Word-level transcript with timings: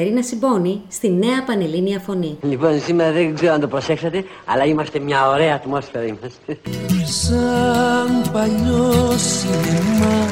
Κατερίνα 0.00 0.22
Συμπόνη 0.22 0.82
στη 0.88 1.10
νέα 1.10 1.44
πανελλήνια 1.46 1.98
φωνή. 1.98 2.38
Λοιπόν, 2.42 2.80
σήμερα 2.80 3.12
δεν 3.12 3.34
ξέρω 3.34 3.52
αν 3.52 3.60
το 3.60 3.68
προσέξατε, 3.68 4.24
αλλά 4.44 4.64
είμαστε 4.64 4.98
μια 4.98 5.28
ωραία 5.28 5.54
ατμόσφαιρα 5.54 6.04
είμαστε. 6.04 6.58
Σαν 7.04 8.30
παλιό 8.32 9.14
σινεμά 9.16 10.26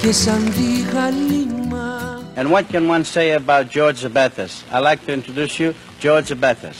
και 0.00 0.12
σαν 0.12 0.44
τη 0.44 0.82
γαλήμα 0.92 2.20
And 2.36 2.50
what 2.50 2.64
can 2.72 2.86
one 2.88 3.04
say 3.04 3.30
about 3.30 3.64
George 3.76 3.98
Zabethis? 4.04 4.52
I'd 4.72 4.84
like 4.88 5.00
to 5.06 5.12
introduce 5.12 5.58
you, 5.58 5.72
George 6.02 6.28
Zabethis. 6.28 6.78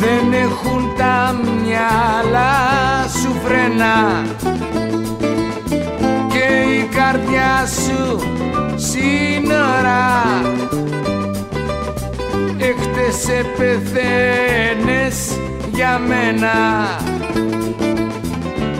Δεν 0.00 0.32
έχουν 0.32 0.96
τα 0.96 1.40
μυαλά 1.62 2.52
σου 3.22 3.32
φρένα 3.44 4.26
Και 4.38 4.78
η 4.78 4.87
καρδιά 7.12 7.66
σου 7.66 8.20
σύνορα. 8.76 10.06
Έχτες 12.58 13.28
επεθαίνες 13.28 15.16
για 15.72 15.98
μένα. 15.98 16.56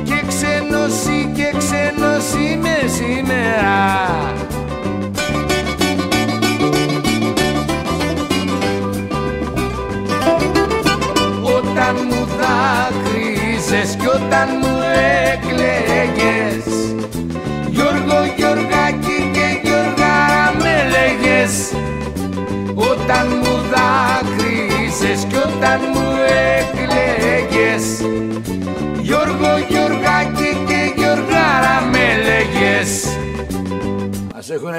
Και 0.04 0.22
ξένος 0.28 1.02
και 1.34 1.52
ξένος 1.58 1.77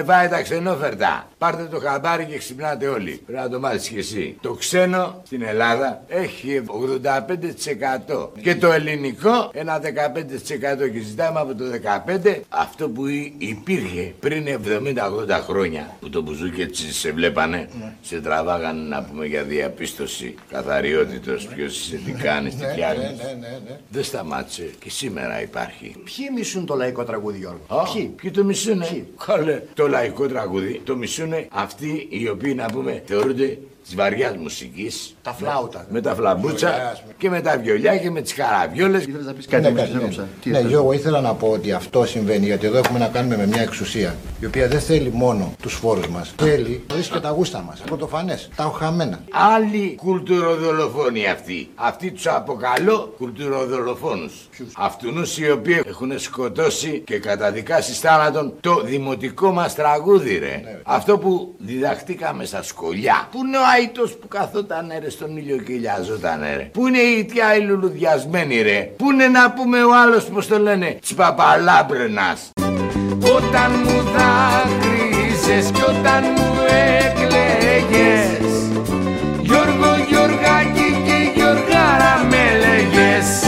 Μας 0.05 0.17
έχουν 0.17 0.30
πάει 0.30 0.38
τα 0.38 0.42
ξενόφερτα. 0.42 1.28
Πάρτε 1.38 1.64
το 1.64 1.80
χαμπάρι 1.80 2.25
και 2.25 2.38
ξυπνάτε 2.38 2.88
όλοι. 2.88 3.22
Πρέπει 3.25 3.42
να 3.42 3.50
το 3.50 3.59
μάθεις 3.59 3.88
και 3.89 3.97
εσύ. 4.00 4.38
Το 4.41 4.53
ξένο 4.53 5.22
στην 5.25 5.41
Ελλάδα 5.44 6.03
έχει 6.08 6.61
85% 6.67 8.30
και 8.41 8.56
το 8.56 8.72
ελληνικό 8.72 9.50
ένα 9.53 9.80
15% 9.80 10.91
και 10.94 11.00
ζητάμε 11.00 11.39
από 11.39 11.56
το 11.56 11.64
15% 12.25 12.36
αυτό 12.50 12.89
που 12.89 13.08
υ- 13.08 13.33
υπήρχε 13.38 14.14
πριν 14.19 14.45
70-80 14.47 15.41
χρόνια 15.47 15.97
που 16.00 16.09
το 16.09 16.22
μπουζούκι 16.22 16.61
έτσι 16.61 16.94
σε 16.94 17.11
βλέπανε 17.11 17.69
σε 18.02 18.19
τραβάγανε 18.22 18.81
να 18.88 19.03
πούμε 19.03 19.25
για 19.25 19.44
διαπίστωση 19.44 20.36
καθαριότητος 20.52 21.45
ποιος 21.47 21.80
είσαι 21.80 22.00
τι 22.06 22.11
κάνεις 22.11 22.56
τι 22.56 22.66
φτιάχνεις 22.66 23.09
δεν 23.90 24.03
σταμάτησε 24.03 24.69
και 24.79 24.90
σήμερα 24.90 25.41
υπάρχει 25.41 25.96
Ποιοι 26.03 26.25
μισούν 26.35 26.66
το 26.66 26.75
λαϊκό 26.75 27.03
τραγούδι, 27.03 27.38
Γιώργο; 27.38 27.59
Α, 27.68 27.84
Ποιοι; 27.94 28.13
Ποιοι 28.22 28.31
το 28.31 28.44
μισούνε; 28.44 29.06
Καλέ, 29.25 29.62
το 29.73 29.88
λαϊκό 29.89 30.27
τραγούδι 30.27 30.81
το 30.83 30.95
μισούνε 30.95 31.47
αυτοί 31.51 32.07
οι 32.09 32.29
οποίοι 32.29 32.53
να 32.57 32.66
πούμε 32.66 33.03
θεωρούνται 33.05 33.57
της 33.89 33.97
βαριάς 33.97 34.35
μουσικής. 34.38 35.16
Τα 35.22 35.33
φλάουτα. 35.33 35.85
Με 35.89 36.01
τα 36.01 36.16
φλαμπούτσα 36.16 36.67
Βιολιά, 36.69 36.89
ας 36.89 37.01
πούμε. 37.01 37.13
και 37.17 37.29
με 37.29 37.41
τα 37.41 37.57
βιολιά 37.63 37.97
και 37.97 38.09
με 38.11 38.22
τις 38.22 38.33
καραβιόλε. 38.33 38.97
Ήθελες 38.97 39.25
να 39.25 39.33
πεις 39.33 39.45
κάτι, 39.47 39.63
Ναι, 39.63 39.72
με 39.72 39.79
κάτι, 39.79 39.91
ναι. 39.91 39.97
ξέκοψα. 39.97 40.27
Τι 40.41 40.50
ναι, 40.50 40.55
ήθελες; 40.55 40.72
Γιώργο, 40.72 40.94
ήθελα 40.94 41.22
να 41.22 41.33
πω 41.33 41.47
ότι 41.47 41.72
αυτό 41.72 42.05
συμβαίνει 42.05 42.45
γιατί 42.45 42.66
εδώ 42.66 42.78
έχουμε 42.78 42.99
να 42.99 43.07
κάνουμε 43.07 43.38
με 43.38 43.47
μια 43.47 43.61
εξουσία 43.61 44.16
η 44.39 44.45
οποία 44.45 44.67
δεν 44.67 44.79
θέλει 44.79 45.11
μόνο 45.13 45.53
τους 45.61 45.73
φόρους 45.73 46.07
μας. 46.07 46.33
Θέλει 46.38 46.83
και 47.13 47.19
τα 47.19 47.29
γούστα 47.29 47.61
μας. 47.61 47.79
Πρωτοφανές, 47.79 48.49
τα 48.55 48.66
οχαμένα. 48.66 49.19
Άλλοι 49.55 49.95
κουλτουροδολοφόνοι 49.95 51.28
αυτοί. 51.28 51.69
Αυτοί 51.75 52.11
τους 52.11 52.28
αποκαλώ 52.28 53.13
κουλτουροδολοφόνους. 53.17 54.33
Αυτούς 54.78 55.38
οι 55.38 55.51
οποίοι 55.51 55.81
έχουν 55.88 56.19
σκοτώσει 56.19 57.01
και 57.05 57.19
καταδικάσει 57.19 57.91
θάνατον 57.94 58.53
το 58.59 58.81
δημοτικό 58.85 59.51
μας 59.51 59.75
τραγούδι, 59.75 60.38
ρε. 60.38 60.61
Αυτό 60.83 61.17
που 61.17 61.55
διδαχτήκαμε 61.57 62.45
στα 62.45 62.63
σχολιά. 62.63 63.28
Πού 63.31 63.38
είναι 63.45 63.57
ο 63.57 63.61
Αϊτό 63.79 64.09
που 64.22 64.28
καθόταν 64.28 64.91
ρε 65.00 65.09
στον 65.09 65.38
ήλιο 65.38 65.57
και 65.57 65.72
ηλιαζόταν 65.72 66.41
ρε. 66.57 66.69
Πού 66.73 66.88
είναι 66.88 66.97
η 66.97 67.17
ιτιά 67.17 67.56
η 67.56 67.62
λουλουδιασμένη 67.62 68.62
ρε. 68.62 68.79
Πού 68.97 69.12
είναι 69.12 69.28
να 69.28 69.51
πούμε 69.51 69.84
ο 69.84 69.90
άλλος 69.95 70.25
πώς 70.25 70.47
το 70.47 70.59
λένε 70.59 70.97
τσπαπαλάμπρενα. 71.01 72.38
Όταν 73.35 73.72
μου 73.84 74.01
δάκρυζες 74.01 75.72
κι 75.72 75.81
όταν 75.81 76.23
μου 76.38 76.56
έκλαιγες 77.00 78.51
Γιώργο 79.41 79.96
Γιωργάκη 80.09 81.01
και 81.06 81.31
Γιωργάρα 81.35 82.23
με 82.29 82.57
λέγες 82.59 83.44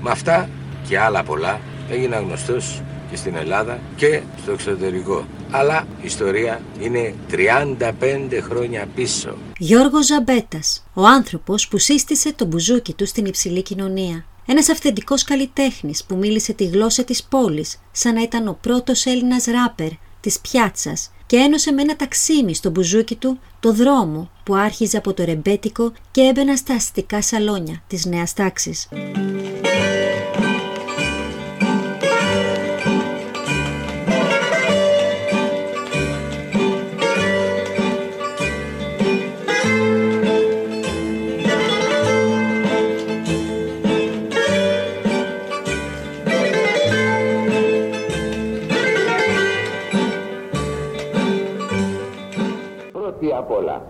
Με 0.00 0.10
αυτά 0.10 0.48
και 0.88 0.98
άλλα 0.98 1.22
πολλά 1.22 1.60
έγινα 1.90 2.16
γνωστός 2.16 2.82
και 3.12 3.18
στην 3.18 3.36
Ελλάδα 3.36 3.80
και 3.96 4.20
στο 4.42 4.52
εξωτερικό. 4.52 5.26
Αλλά 5.50 5.86
η 6.00 6.04
ιστορία 6.04 6.60
είναι 6.80 7.14
35 7.30 8.38
χρόνια 8.40 8.88
πίσω. 8.94 9.36
Γιώργος 9.58 10.06
Ζαμπέτας, 10.06 10.84
ο 10.94 11.06
άνθρωπος 11.06 11.68
που 11.68 11.78
σύστησε 11.78 12.32
το 12.32 12.44
μπουζούκι 12.44 12.94
του 12.94 13.06
στην 13.06 13.24
υψηλή 13.24 13.62
κοινωνία. 13.62 14.24
Ένας 14.46 14.68
αυθεντικός 14.68 15.24
καλλιτέχνης 15.24 16.04
που 16.04 16.16
μίλησε 16.16 16.52
τη 16.52 16.64
γλώσσα 16.64 17.04
της 17.04 17.22
πόλης, 17.22 17.80
σαν 17.92 18.14
να 18.14 18.22
ήταν 18.22 18.48
ο 18.48 18.58
πρώτος 18.60 19.06
Έλληνας 19.06 19.44
ράπερ 19.44 19.88
της 20.20 20.40
πιάτσας 20.40 21.10
και 21.26 21.36
ένωσε 21.36 21.72
με 21.72 21.82
ένα 21.82 21.96
ταξίμι 21.96 22.54
στο 22.54 22.70
μπουζούκι 22.70 23.16
του 23.16 23.38
το 23.60 23.72
δρόμο 23.72 24.30
που 24.42 24.54
άρχιζε 24.54 24.96
από 24.96 25.14
το 25.14 25.24
ρεμπέτικο 25.24 25.92
και 26.10 26.20
έμπαινα 26.20 26.56
στα 26.56 26.74
αστικά 26.74 27.22
σαλόνια 27.22 27.82
της 27.86 28.04
νέας 28.04 28.32
τάξης. 28.32 28.88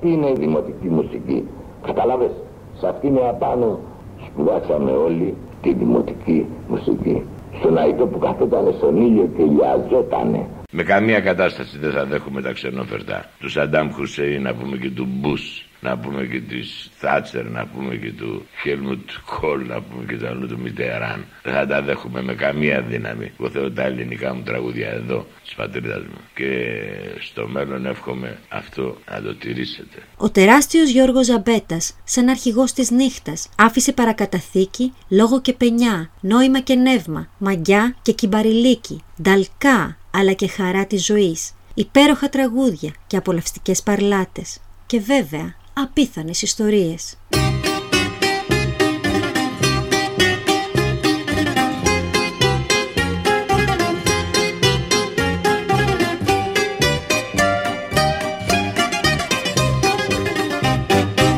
Απ' 0.03 0.09
όλα, 0.09 0.11
τι 0.11 0.13
είναι 0.13 0.29
η 0.29 0.35
δημοτική 0.39 0.89
μουσική. 0.89 1.45
Καταλάβες, 1.83 2.31
σε 2.79 2.89
αυτήν 2.89 3.19
απάνω 3.29 3.79
σπουδάσαμε 4.27 4.91
όλοι 4.91 5.35
τη 5.63 5.73
δημοτική 5.73 6.47
μουσική. 6.69 7.23
Στον 7.61 7.79
Αϊτό 7.79 8.07
που 8.07 8.19
καθόταν 8.19 8.75
στον 8.79 8.97
ήλιο 8.97 9.29
και 9.37 9.43
λιαζότανε. 9.43 10.47
Με 10.75 10.83
καμία 10.83 11.21
κατάσταση 11.21 11.79
δεν 11.79 11.93
θα 11.93 12.05
δέχομαι 12.05 12.43
τα 12.43 12.53
ξενόφερτα. 12.53 13.31
Του 13.39 13.49
Σαντάμ 13.49 13.91
Χουσέιν, 13.91 14.43
να 14.43 14.55
πούμε 14.55 14.77
και 14.77 14.91
του 14.91 15.09
Μπούς, 15.11 15.65
να 15.81 15.99
πούμε 15.99 16.27
και 16.27 16.41
της 16.41 16.91
Θάτσερ, 16.99 17.51
να 17.51 17.67
πούμε 17.67 17.97
και 17.97 18.13
του 18.13 18.47
Χέλμουτ 18.63 19.11
Κόλ, 19.41 19.67
να 19.67 19.81
πούμε 19.81 20.05
και 20.09 20.17
του 20.17 20.27
άλλου 20.27 20.47
του 20.49 20.59
Μιτεράν. 20.59 21.25
Δεν 21.43 21.53
θα 21.53 21.67
τα 21.67 21.83
δέχομαι 21.83 22.23
με 22.23 22.35
καμία 22.35 22.81
δύναμη. 22.83 23.33
Εγώ 23.41 23.51
θέλω 23.51 23.73
τα 23.73 23.83
ελληνικά 23.83 24.35
μου 24.35 24.43
τραγούδια 24.43 24.89
εδώ, 24.89 25.27
της 25.45 25.55
πατρίδας 25.55 26.03
μου. 26.03 26.21
Και 26.35 26.81
στο 27.21 27.49
μέλλον 27.49 27.87
εύχομαι 27.87 28.39
αυτό 28.49 28.97
να 29.11 29.23
το 29.23 29.35
τηρήσετε. 29.35 29.99
Ο 30.17 30.31
τεράστιος 30.31 30.91
Γιώργος 30.91 31.27
Ζαμπέτας, 31.27 31.97
σαν 32.05 32.29
αρχηγός 32.29 32.73
της 32.73 32.91
νύχτας, 32.91 33.49
άφησε 33.57 33.93
παρακαταθήκη 33.93 34.93
λόγο 35.09 35.41
και 35.41 35.53
πενιά, 35.53 36.11
νόημα 36.21 36.61
και 36.61 36.75
νεύμα, 36.75 37.29
μαγιά 37.39 37.95
και 38.03 38.13
κυμπαριλίκη, 38.13 39.03
νταλκά 39.23 39.97
αλλά 40.13 40.33
και 40.33 40.49
χαρά 40.49 40.87
της 40.87 41.05
ζωής, 41.05 41.55
υπέροχα 41.75 42.29
τραγούδια 42.29 42.93
και 43.07 43.17
απολαυστικές 43.17 43.83
παρλάτες 43.83 44.61
και 44.87 45.01
βέβαια 45.01 45.55
απίθανες 45.73 46.43
ιστορίες. 46.43 47.17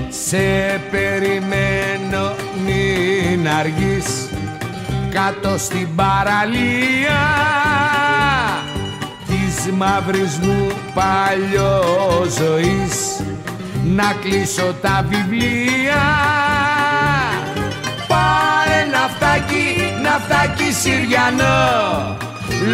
Σε 0.09 0.81
περιμένω 0.91 2.35
μην 2.65 3.49
αργείς 3.49 4.29
κάτω 5.11 5.59
στην 5.59 5.95
παραλία 5.95 7.21
της 9.65 9.73
μαύρης 9.73 10.39
μου 10.39 10.73
παλιό 10.95 11.85
να 13.85 14.15
κλείσω 14.23 14.75
τα 14.81 15.05
βιβλία. 15.09 16.03
Πάρε 18.09 18.87
ναυτάκι, 18.93 19.67
ναυτάκι 20.03 20.73
Συριανό. 20.73 22.17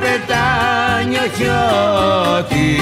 Και 0.00 0.06
καπετάνιο 0.06 1.22
χιώτη 1.36 2.76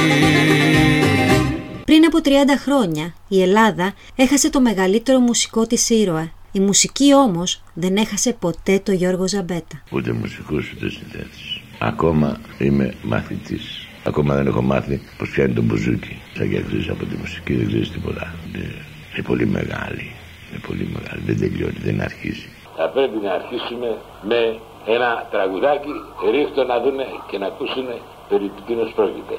πριν 1.85 2.05
από 2.07 2.19
30 2.25 2.29
χρόνια 2.65 3.15
η 3.29 3.43
Ελλάδα 3.43 3.93
έχασε 4.17 4.51
το 4.51 4.61
μεγαλύτερο 4.61 5.19
μουσικό 5.19 5.67
της 5.67 5.91
ήρωα. 5.91 6.31
Η 6.53 6.61
μουσική 6.61 7.15
όμως 7.15 7.63
δεν 7.75 7.97
έχασε 7.97 8.33
ποτέ 8.33 8.81
το 8.85 8.93
Γιώργο 8.93 9.29
Ζαμπέτα. 9.29 9.83
Ούτε 9.91 10.13
μουσικός 10.13 10.73
ούτε 10.73 10.89
συνθέτης. 10.89 11.61
Ακόμα 11.79 12.41
είμαι 12.59 12.95
μαθητής. 13.03 13.87
Ακόμα 14.05 14.35
δεν 14.35 14.47
έχω 14.47 14.63
μάθει 14.63 15.01
πως 15.19 15.31
πιάνει 15.31 15.53
τον 15.53 15.65
μπουζούκι. 15.65 16.21
Σαν 16.37 16.51
και 16.51 16.63
ξέρεις 16.63 16.89
από 16.89 17.05
τη 17.05 17.17
μουσική 17.17 17.55
δεν 17.55 17.67
ξέρεις 17.67 17.91
τίποτα. 17.91 18.35
Είναι 18.55 19.27
πολύ 19.27 19.47
μεγάλη. 19.47 20.13
Είναι 20.51 20.61
πολύ 20.67 20.89
μεγάλη. 20.93 21.23
Δεν 21.27 21.39
τελειώνει, 21.39 21.79
δεν 21.83 22.01
αρχίζει. 22.01 22.49
Θα 22.77 22.89
πρέπει 22.89 23.19
να 23.23 23.33
αρχίσουμε 23.33 23.99
με 24.29 24.59
ένα 24.87 25.27
τραγουδάκι 25.31 25.93
ρίχτω 26.31 26.65
να 26.65 26.81
δούμε 26.81 27.07
και 27.27 27.39
να 27.39 27.47
ακούσουμε 27.47 28.01
περί 28.29 28.53
τίνος 28.67 28.93
πρόκειται. 28.93 29.39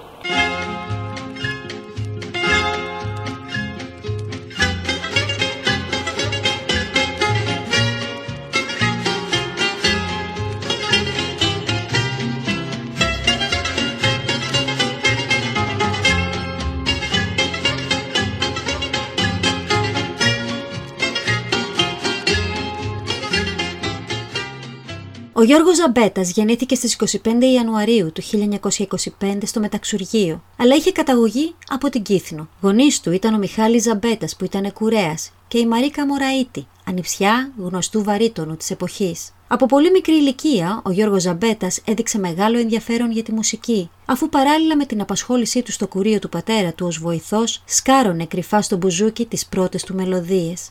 Γιώργος 25.46 25.76
Ζαμπέτας 25.76 26.32
γεννήθηκε 26.32 26.76
στις 26.76 26.98
25 27.24 27.44
Ιανουαρίου 27.54 28.12
του 28.12 28.22
1925 28.22 29.38
στο 29.46 29.60
Μεταξουργείο, 29.60 30.44
αλλά 30.58 30.76
είχε 30.76 30.92
καταγωγή 30.92 31.56
από 31.70 31.90
την 31.90 32.02
Κύθνο. 32.02 32.48
Γονείς 32.62 33.00
του 33.00 33.12
ήταν 33.12 33.34
ο 33.34 33.38
Μιχάλης 33.38 33.84
Ζαμπέτας 33.84 34.36
που 34.36 34.46
ήταν 34.46 34.74
κουρέας 34.74 35.32
και 35.48 35.58
η 35.58 35.66
Μαρίκα 35.66 36.06
Μωραήτη, 36.06 36.68
ανιψιά 36.86 37.52
γνωστού 37.58 38.04
βαρύτονου 38.04 38.56
της 38.58 38.72
εποχής. 38.72 39.34
Από 39.48 39.66
πολύ 39.66 39.92
μικρή 39.92 40.14
ηλικία, 40.14 40.82
ο 40.86 40.92
Γιώργος 40.92 41.22
Ζαμπέτας 41.22 41.82
έδειξε 41.86 42.20
μεγάλο 42.20 42.58
ενδιαφέρον 42.58 43.12
για 43.12 43.24
τη 43.24 43.32
μουσική, 43.32 43.90
αφού 44.06 44.30
παράλληλα 44.30 44.76
με 44.76 44.86
την 44.86 45.02
απασχόλησή 45.02 45.62
του 45.62 45.72
στο 45.72 45.88
κουρίο 45.88 46.20
του 46.20 46.30
πατέρα 46.30 46.74
του 46.74 46.86
ως 46.86 47.00
βοηθός, 47.00 47.62
σκάρωνε 47.66 48.26
κρυφά 48.26 48.62
στο 48.62 48.78
μπουζούκι 48.78 49.26
τις 49.26 49.46
πρώτες 49.46 49.84
του 49.84 49.96
μελωδίες. 49.96 50.70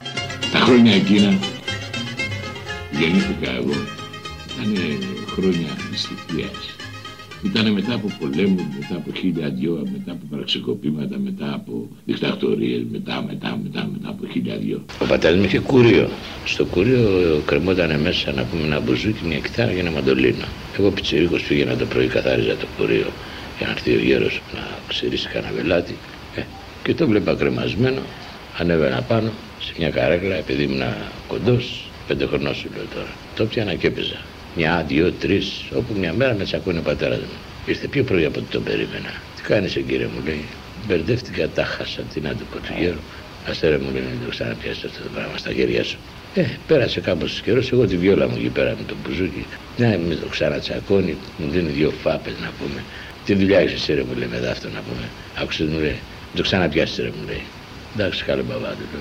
Τα 0.52 0.58
χρόνια 0.58 0.94
εκείνα 0.94 1.38
γεννήθηκα 2.90 3.50
εγώ 3.50 4.02
ήταν 4.54 4.98
χρόνια 5.26 5.68
δυστυχίας. 5.90 6.76
Ήταν 7.44 7.72
μετά 7.72 7.94
από 7.94 8.12
πολέμους, 8.20 8.62
μετά 8.78 8.96
από 8.96 9.12
χίλια 9.16 9.48
δυο, 9.48 9.86
μετά 9.92 10.12
από 10.12 10.24
πραξικοπήματα, 10.30 11.18
μετά 11.18 11.54
από 11.54 11.88
δικτακτορίες, 12.04 12.82
μετά, 12.90 13.24
μετά, 13.28 13.58
μετά, 13.62 13.88
μετά 13.92 14.08
από 14.08 14.26
χίλια 14.32 14.56
δυο. 14.56 14.84
Ο 15.02 15.04
πατέρας 15.04 15.36
μου 15.38 15.44
είχε 15.44 15.58
κουρίο. 15.58 16.08
Στο 16.44 16.64
κουρίο 16.64 17.42
κρεμόταν 17.46 18.00
μέσα 18.00 18.32
να 18.32 18.42
πούμε 18.42 18.62
ένα 18.62 18.80
μπουζούκι, 18.80 19.26
μια 19.26 19.38
κιθάρα 19.38 19.72
και 19.72 19.80
ένα 19.80 19.90
μαντολίνο. 19.90 20.44
Εγώ 20.78 20.90
πιτσιρίκος 20.90 21.42
πήγαινα 21.42 21.76
το 21.76 21.86
πρωί, 21.86 22.06
καθάριζα 22.06 22.56
το 22.56 22.66
κουρίο 22.78 23.06
για 23.58 23.66
να 23.66 23.72
έρθει 23.72 23.94
ο 23.94 23.98
γέρος 23.98 24.40
να 24.54 24.60
ξηρίσει 24.88 25.28
κανένα 25.28 25.52
βελάτι. 25.52 25.94
Ε, 26.36 26.42
και 26.82 26.94
το 26.94 27.06
βλέπα 27.06 27.34
κρεμασμένο, 27.34 28.00
ανέβαινα 28.58 29.02
πάνω 29.02 29.30
σε 29.60 29.72
μια 29.78 29.90
καρέκλα 29.90 30.34
επειδή 30.34 30.62
ήμουν 30.62 30.82
κοντός, 31.28 31.90
πέντε 32.06 32.26
χρονών 32.26 32.54
σου 32.54 32.68
λέω 32.74 32.84
τώρα. 32.94 33.12
Το 33.36 33.44
πιάνα 33.46 33.74
και 33.74 33.86
έπαιζα. 33.86 34.16
Μια, 34.56 34.84
δύο, 34.88 35.12
τρεις, 35.12 35.64
όπου 35.74 35.94
μια 35.98 36.12
μέρα 36.12 36.34
με 36.34 36.44
τσακώνει 36.44 36.78
ο 36.78 36.82
πατέρας 36.82 37.18
μου. 37.18 37.38
Ήρθε 37.66 37.86
πιο 37.86 38.04
πρωί 38.04 38.24
από 38.24 38.38
ό,τι 38.38 38.50
τον 38.50 38.62
περίμενα. 38.62 39.12
Τι 39.36 39.42
κάνεις, 39.42 39.72
κύριε 39.72 40.06
μου, 40.06 40.22
λέει. 40.26 40.44
Μπερδεύτηκα, 40.86 41.48
τα 41.48 41.64
χάσα. 41.64 42.02
Τι 42.02 42.20
να 42.20 42.30
του 42.30 42.44
πω 42.50 42.58
του 42.58 42.74
γέρου. 42.78 43.00
Αστέρα 43.48 43.78
μου 43.78 43.90
λέει, 43.92 44.02
δεν 44.02 44.18
το 44.24 44.30
ξαναπιάσεις 44.30 44.84
αυτό 44.84 45.02
το 45.02 45.08
πράγμα 45.14 45.36
στα 45.36 45.52
χέρια 45.52 45.84
σου. 45.84 45.98
Ε, 46.34 46.44
πέρασε 46.66 47.00
κάπως 47.00 47.40
καιρός, 47.40 47.72
εγώ 47.72 47.86
τη 47.86 47.96
βιόλα 47.96 48.28
μου 48.28 48.36
εκεί 48.36 48.48
πέρα 48.48 48.70
με 48.70 48.84
το 48.86 48.94
μπουζούκι. 49.02 49.44
Ναι, 49.76 49.98
με 50.08 50.14
το 50.14 50.26
ξανατσακώνει, 50.26 51.16
μου 51.36 51.50
δίνει 51.50 51.70
δύο 51.70 51.90
φάπες 51.90 52.32
να 52.42 52.50
πούμε. 52.58 52.82
Τι 53.24 53.34
δουλειά 53.34 53.58
έχεις 53.58 53.72
εσύ, 53.72 53.94
ρε, 53.94 54.02
μου 54.02 54.14
λέει 54.18 54.28
μετά 54.30 54.50
αυτό 54.50 54.68
να 54.68 54.80
πούμε. 54.88 55.08
Άκουσε 55.34 55.64
μου 55.64 55.78
λέει, 55.78 55.98
το 56.34 56.42
ξαναπιάσεις, 56.42 56.96
ρε, 56.96 57.10
μου 57.18 57.26
λέει. 57.26 57.42
Εντάξει, 57.94 58.24
καλό 58.24 58.42
μπαμπά 58.48 58.68
του 58.68 58.98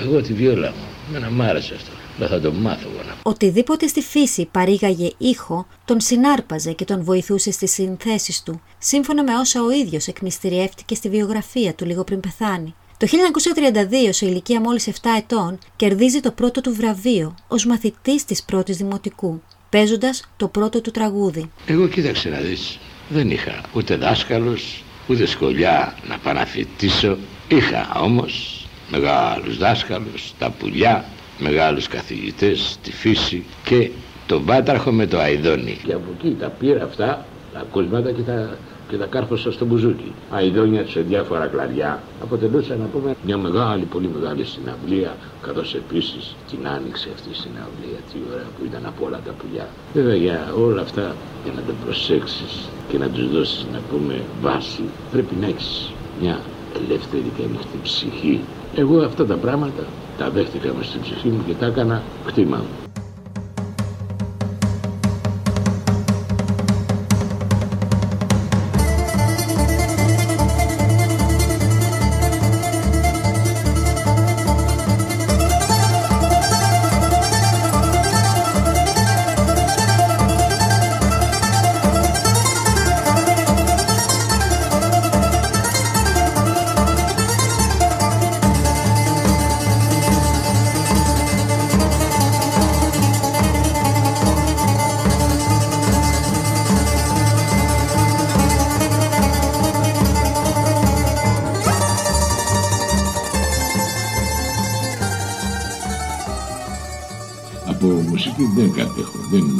Εγώ 0.00 0.20
τη 0.20 0.32
βιόλα 0.32 0.68
μου, 0.68 0.86
μένα 1.12 1.30
μ' 1.30 1.42
άρεσε 1.42 1.74
αυτό. 1.74 1.95
Δεν 2.18 2.28
θα 2.28 2.40
το 2.40 2.52
μάθω 2.52 2.88
εγώ 2.88 3.14
Οτιδήποτε 3.22 3.86
στη 3.86 4.00
φύση 4.00 4.48
παρήγαγε 4.52 5.10
ήχο, 5.18 5.66
τον 5.84 6.00
συνάρπαζε 6.00 6.72
και 6.72 6.84
τον 6.84 7.04
βοηθούσε 7.04 7.50
στις 7.50 7.72
συνθέσεις 7.72 8.42
του, 8.42 8.60
σύμφωνα 8.78 9.22
με 9.22 9.34
όσα 9.34 9.62
ο 9.62 9.70
ίδιος 9.70 10.06
εκμυστηριεύτηκε 10.06 10.94
στη 10.94 11.08
βιογραφία 11.08 11.74
του 11.74 11.84
λίγο 11.84 12.04
πριν 12.04 12.20
πεθάνει. 12.20 12.74
Το 12.98 13.06
1932, 13.06 14.08
σε 14.10 14.26
ηλικία 14.26 14.60
μόλις 14.60 14.88
7 14.88 14.92
ετών, 15.18 15.58
κερδίζει 15.76 16.20
το 16.20 16.30
πρώτο 16.30 16.60
του 16.60 16.74
βραβείο 16.74 17.34
ως 17.48 17.66
μαθητής 17.66 18.24
της 18.24 18.42
πρώτης 18.42 18.76
δημοτικού, 18.76 19.42
παίζοντας 19.70 20.22
το 20.36 20.48
πρώτο 20.48 20.80
του 20.80 20.90
τραγούδι. 20.90 21.50
Εγώ 21.66 21.88
κοίταξε 21.88 22.28
να 22.28 22.38
δεις, 22.38 22.78
δεν 23.08 23.30
είχα 23.30 23.60
ούτε 23.72 23.96
δάσκαλος, 23.96 24.84
ούτε 25.08 25.26
σχολιά 25.26 25.96
να 26.08 26.18
παναφητήσω. 26.18 27.16
Είχα 27.48 27.92
όμως 28.02 28.66
μεγάλους 28.90 29.58
δάσκαλους, 29.58 30.32
τα 30.38 30.50
πουλιά, 30.50 31.04
μεγάλους 31.38 31.88
καθηγητές, 31.88 32.78
τη 32.82 32.92
φύση 32.92 33.44
και 33.64 33.90
τον 34.26 34.42
Βάταρχο 34.44 34.92
με 34.92 35.06
το 35.06 35.18
Αϊδόνι. 35.18 35.78
Και 35.84 35.92
από 35.92 36.04
εκεί 36.18 36.36
τα 36.40 36.48
πήρα 36.48 36.84
αυτά, 36.84 37.24
τα 37.52 37.64
κοσμάτα 37.70 38.10
και 38.12 38.22
τα, 38.22 38.56
και 38.88 38.96
τα 38.96 39.06
κάρφωσα 39.06 39.52
στο 39.52 39.64
μπουζούκι. 39.64 40.12
Αϊδόνια 40.30 40.86
σε 40.86 41.00
διάφορα 41.00 41.46
κλαδιά 41.46 42.02
αποτελούσαν 42.22 42.78
να 42.78 42.84
πούμε 42.86 43.16
μια 43.24 43.36
μεγάλη, 43.38 43.84
πολύ 43.84 44.10
μεγάλη 44.14 44.44
συναυλία 44.44 45.16
καθώς 45.42 45.74
επίσης 45.74 46.34
την 46.50 46.68
άνοιξε 46.68 47.08
αυτή 47.14 47.28
η 47.30 47.34
συναυλία, 47.34 47.98
τι 48.12 48.18
ωραία 48.32 48.48
που 48.58 48.64
ήταν 48.64 48.82
από 48.86 49.06
όλα 49.06 49.20
τα 49.24 49.32
πουλιά. 49.32 49.68
Βέβαια 49.94 50.14
για 50.14 50.52
όλα 50.58 50.80
αυτά 50.80 51.14
για 51.44 51.52
να 51.56 51.60
τα 51.60 51.72
προσέξεις 51.84 52.68
και 52.88 52.98
να 52.98 53.08
τους 53.08 53.30
δώσεις 53.30 53.66
να 53.72 53.80
πούμε 53.90 54.22
βάση 54.42 54.82
πρέπει 55.12 55.34
να 55.40 55.46
έχεις 55.46 55.90
μια 56.20 56.40
ελεύθερη 56.76 57.30
και 57.36 57.42
ανοιχτή 57.42 57.78
ψυχή. 57.82 58.40
Εγώ 58.76 58.98
αυτά 59.00 59.26
τα 59.26 59.34
πράγματα 59.34 59.82
τα 60.18 60.30
δέχτηκα 60.30 60.74
μες 60.74 60.86
στην 60.86 61.00
ψυχή 61.00 61.28
μου 61.28 61.44
και 61.46 61.54
τα 61.54 61.66
έκανα 61.66 62.02
κτήμα 62.26 62.56
μου. 62.56 62.85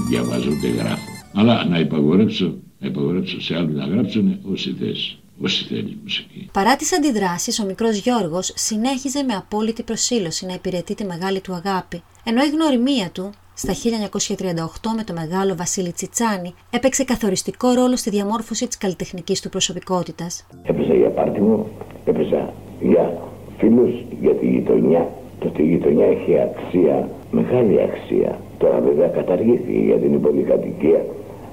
Διαβάζω 0.08 0.50
ούτε 0.50 0.68
γράφω. 0.68 1.10
Αλλά 1.34 1.64
να 1.64 1.78
υπαγορέψω, 1.78 2.54
να 2.78 2.86
υπαγορέψω 2.86 3.40
σε 3.40 3.56
άλλους 3.56 3.74
να 3.74 3.86
γράψουν 3.86 4.38
όσοι 4.52 4.76
θες. 4.80 5.18
Όσοι 5.42 5.64
θέλει 5.64 5.98
μουσική. 6.02 6.48
Παρά 6.52 6.76
τις 6.76 6.96
αντιδράσεις, 6.96 7.60
ο 7.60 7.64
μικρός 7.64 7.96
Γιώργος 7.96 8.52
συνέχιζε 8.54 9.22
με 9.22 9.34
απόλυτη 9.34 9.82
προσήλωση 9.82 10.46
να 10.46 10.54
υπηρετεί 10.54 10.94
τη 10.94 11.04
μεγάλη 11.04 11.40
του 11.40 11.54
αγάπη, 11.54 12.02
ενώ 12.24 12.42
η 12.42 12.48
γνωριμία 12.48 13.10
του 13.10 13.30
στα 13.54 13.72
1938 13.72 14.94
με 14.96 15.04
το 15.04 15.12
μεγάλο 15.12 15.56
Βασίλη 15.56 15.92
Τσιτσάνη, 15.92 16.54
έπαιξε 16.70 17.04
καθοριστικό 17.04 17.72
ρόλο 17.72 17.96
στη 17.96 18.10
διαμόρφωση 18.10 18.66
της 18.66 18.78
καλλιτεχνικής 18.78 19.40
του 19.40 19.48
προσωπικότητας. 19.48 20.46
Έπαιζα 20.62 20.94
για 20.94 21.10
πάρτι 21.10 21.40
μου, 21.40 21.66
έπαιζα 22.04 22.52
για 22.80 23.18
φίλους, 23.58 23.94
για 24.20 24.34
τη 24.34 24.46
γειτονιά. 24.46 25.10
Τότε 25.38 25.62
η 25.62 25.66
γειτονιά 25.66 26.06
έχει 26.06 26.38
αξία, 26.40 27.08
μεγάλη 27.30 27.82
αξία. 27.82 28.40
Τώρα 28.58 28.78
βέβαια 28.80 29.08
καταργήθηκε 29.08 29.78
για 29.78 29.96
την 29.96 30.20
πολυκατοικία, 30.20 31.04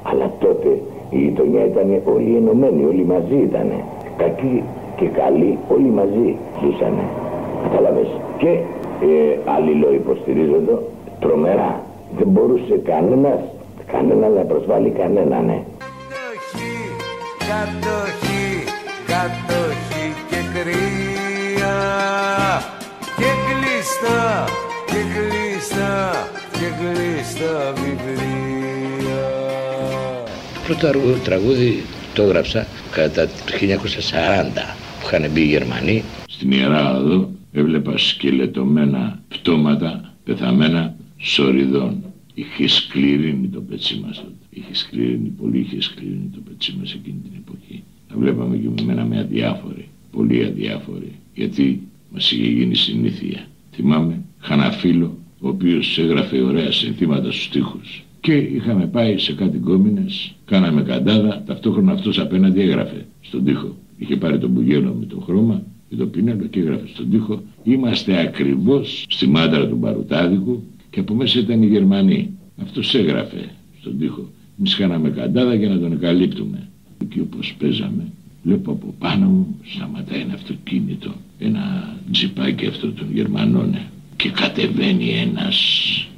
αλλά 0.04 0.32
τότε 0.40 0.80
η 1.10 1.18
γειτονιά 1.18 1.66
ήταν 1.66 2.02
όλοι 2.06 2.36
ενωμένοι, 2.36 2.86
όλοι 2.86 3.06
μαζί 3.06 3.36
ήταν. 3.36 3.72
Κακοί 4.18 4.64
και 4.96 5.06
καλοί 5.06 5.58
όλοι 5.74 5.90
μαζί 6.00 6.36
ζούσανε. 6.62 7.06
Κατάλαβες. 7.64 8.08
Και 8.38 8.50
ε, 9.02 9.38
αλληλοϊποστηρίζονται 9.46 10.78
τρομερά. 11.20 11.82
Δεν 12.18 12.28
μπορούσε 12.28 12.76
κανένας, 12.84 13.40
κανένα 13.92 14.28
να 14.28 14.42
προσβάλλει 14.42 14.90
κανέναν. 14.90 15.46
Ναι. 15.46 15.64
Κατοχή, 15.84 16.78
κατοχή, 17.50 18.48
κατοχή 19.12 20.06
και 20.30 20.40
κρύα 20.54 21.76
και 23.20 23.30
κλειστά, 23.46 24.22
και 24.90 25.02
κλειστά, 25.14 25.96
και 26.64 26.70
κλειστά 26.70 27.74
βιβλία. 27.74 29.22
Το 30.68 30.76
πρώτο 30.92 31.20
τραγούδι 31.24 31.84
το 32.14 32.22
έγραψα 32.22 32.68
κατά 32.92 33.28
το 33.28 33.34
1940 33.60 34.76
που 35.00 35.06
είχαν 35.06 35.32
μπει 35.32 35.42
οι 35.42 35.46
Γερμανοί. 35.46 36.04
Στην 36.28 36.52
Ιερά 36.52 36.98
Οδό 36.98 37.30
έβλεπα 37.52 37.98
σκελετωμένα 37.98 39.20
πτώματα 39.28 40.14
πεθαμένα 40.24 40.96
σοριδών. 41.18 42.04
Είχε 42.34 42.68
σκληρύνει 42.68 43.48
το 43.48 43.62
πετσί 43.62 44.02
μας 44.06 44.18
τότε. 44.18 44.34
Είχε 44.50 44.76
σκληρύνει, 44.76 45.30
πολύ 45.30 45.60
είχε 45.60 45.82
σκληρύνει 45.82 46.30
το 46.34 46.40
πετσί 46.50 46.76
μας 46.80 46.94
εκείνη 46.94 47.18
την 47.24 47.32
εποχή. 47.46 47.84
Τα 48.10 48.16
βλέπαμε 48.18 48.58
και 48.58 48.84
μέναμε 48.84 49.20
αδιάφοροι, 49.20 49.88
πολύ 50.12 50.46
αδιάφοροι, 50.46 51.12
γιατί 51.34 51.88
μας 52.14 52.32
είχε 52.32 52.50
γίνει 52.50 52.76
συνήθεια. 52.76 53.48
Θυμάμαι, 53.72 54.22
είχα 54.44 54.54
ένα 54.54 54.72
φίλο, 54.72 55.18
ο 55.44 55.48
οποίος 55.48 55.98
έγραφε 55.98 56.42
ωραία 56.42 56.72
συνθήματα 56.72 57.32
στους 57.32 57.44
στίχους. 57.44 58.04
Και 58.22 58.34
είχαμε 58.34 58.88
πάει 58.88 59.18
σε 59.18 59.34
κάτι 59.34 59.58
κόμινες, 59.58 60.34
κάναμε 60.46 60.82
καντάδα, 60.82 61.44
ταυτόχρονα 61.46 61.92
αυτός 61.92 62.20
απέναντι 62.20 62.62
έγραφε 62.62 63.06
στον 63.22 63.44
τοίχο. 63.44 63.76
Είχε 63.98 64.16
πάρει 64.16 64.40
τον 64.40 64.50
μπουγέλο 64.50 64.96
με 65.00 65.06
το 65.06 65.20
χρώμα 65.20 65.64
και 65.90 65.96
το 65.96 66.06
πινέλο 66.06 66.46
και 66.46 66.60
έγραφε 66.60 66.88
στον 66.88 67.10
τοίχο 67.10 67.42
«Είμαστε 67.64 68.20
ακριβώς 68.20 69.06
στη 69.10 69.28
μάντρα 69.28 69.68
του 69.68 69.76
Μπαρουτάδικου 69.76 70.64
και 70.90 71.00
από 71.00 71.14
μέσα 71.14 71.40
ήταν 71.40 71.62
οι 71.62 71.68
Γερμανοί». 71.68 72.30
Αυτός 72.62 72.96
έγραφε 72.96 73.50
στον 73.80 73.98
τοίχο. 73.98 74.30
Εμείς 74.60 74.76
κάναμε 74.76 75.10
καντάδα 75.10 75.54
για 75.56 75.70
να 75.70 75.80
τον 75.80 75.92
εκαλύπτουμε. 75.92 76.68
Και 77.10 77.22
όπως 77.22 77.56
παίζαμε, 77.60 78.08
βλέπω 78.44 78.72
από 78.72 78.94
πάνω 79.00 79.28
μου 79.28 79.60
σταματάει 79.64 80.20
ένα 80.20 80.34
αυτοκίνητο, 80.34 81.12
ένα 81.40 81.96
τζιπάκι 82.12 82.66
αυτό 82.66 82.92
των 82.92 83.08
Γερμανών 83.14 83.76
και 84.24 84.30
κατεβαίνει 84.30 85.10
ένας. 85.10 85.58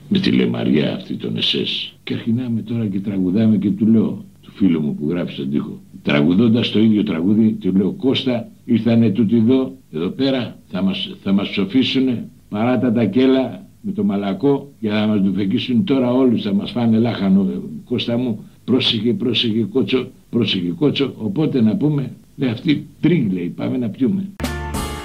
Με 0.09 0.19
τη 0.19 0.31
λεμαριά 0.31 0.93
αυτή 0.93 1.13
των 1.13 1.37
ΕΣΕΣ 1.37 1.93
και 2.03 2.13
αρχινάμε 2.13 2.61
τώρα 2.61 2.85
και 2.87 2.99
τραγουδάμε 2.99 3.57
και 3.57 3.69
του 3.69 3.87
λέω 3.87 4.25
του 4.41 4.51
φίλου 4.53 4.81
μου 4.81 4.95
που 4.95 5.09
γράφει 5.09 5.33
στον 5.33 5.49
τοίχο. 5.49 5.79
Τραγουδώντας 6.01 6.71
το 6.71 6.79
ίδιο 6.79 7.03
τραγούδι 7.03 7.51
του 7.51 7.75
λέω 7.75 7.91
Κώστα 7.91 8.47
ήρθανε 8.65 9.09
τούτοι 9.09 9.35
εδώ 9.35 9.77
εδώ 9.91 10.07
πέρα 10.07 10.57
θα 10.67 10.81
μας, 10.81 11.15
θα 11.23 11.31
μας 11.31 11.49
ψοφήσουνε 11.49 12.29
παράτα 12.49 12.91
τα 12.91 13.05
κέλα 13.05 13.65
με 13.81 13.91
το 13.91 14.03
μαλακό 14.03 14.71
για 14.79 14.93
να 14.93 15.07
μας 15.07 15.21
φεκίσουν 15.35 15.83
τώρα 15.83 16.11
όλους 16.11 16.41
θα 16.41 16.53
μας 16.53 16.71
φάνε 16.71 16.97
λάχανο 16.97 17.47
Κώστα 17.85 18.17
μου 18.17 18.43
πρόσεχε 18.65 19.13
πρόσεχε 19.13 19.61
κότσο 19.63 20.07
πρόσεχε 20.29 20.69
κότσο 20.69 21.13
οπότε 21.17 21.61
να 21.61 21.75
πούμε 21.75 22.11
λέει 22.35 22.49
αυτή 22.49 22.87
τρίγ 23.01 23.31
λέει 23.31 23.53
πάμε 23.55 23.77
να 23.77 23.89
πιούμε 23.89 24.29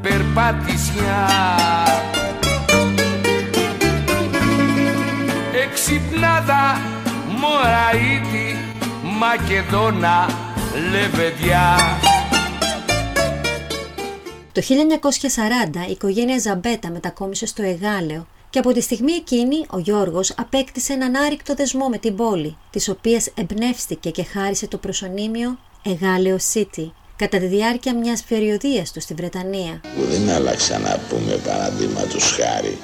περπατησιά. 0.03 1.29
Εξυπνάδα 5.65 6.81
Μωραήτη 7.41 8.57
Μακεδόνα 9.03 10.29
Λεβεδιά. 10.91 11.77
Το 14.53 14.61
1940 14.61 15.89
η 15.89 15.91
οικογένεια 15.91 16.39
Ζαμπέτα 16.39 16.91
μετακόμισε 16.91 17.47
στο 17.47 17.63
Εγάλεο 17.63 18.27
και 18.51 18.59
από 18.59 18.73
τη 18.73 18.81
στιγμή 18.81 19.13
εκείνη 19.13 19.67
ο 19.71 19.79
Γιώργος 19.79 20.35
απέκτησε 20.37 20.93
έναν 20.93 21.17
άρρηκτο 21.17 21.55
δεσμό 21.55 21.89
με 21.89 21.99
την 21.99 22.17
πόλη, 22.17 22.57
της 22.71 22.89
οποίας 22.89 23.27
εμπνεύστηκε 23.35 24.11
και 24.11 24.25
χάρισε 24.25 24.69
το 24.69 24.77
προσωνύμιο 24.79 25.59
Εγάλεο 25.83 26.37
City, 26.53 26.91
κατά 27.17 27.39
τη 27.39 27.47
διάρκεια 27.47 27.95
μιας 27.95 28.23
περιοδίας 28.23 28.93
τους 28.93 29.03
στη 29.03 29.15
Βρετανία. 29.15 29.81
Που 29.97 30.05
δεν 30.11 30.31
άλλαξα 30.31 30.79
να 30.79 31.01
πούμε 31.09 31.33
παραδείγματος 31.33 32.25
χάρη 32.39 32.79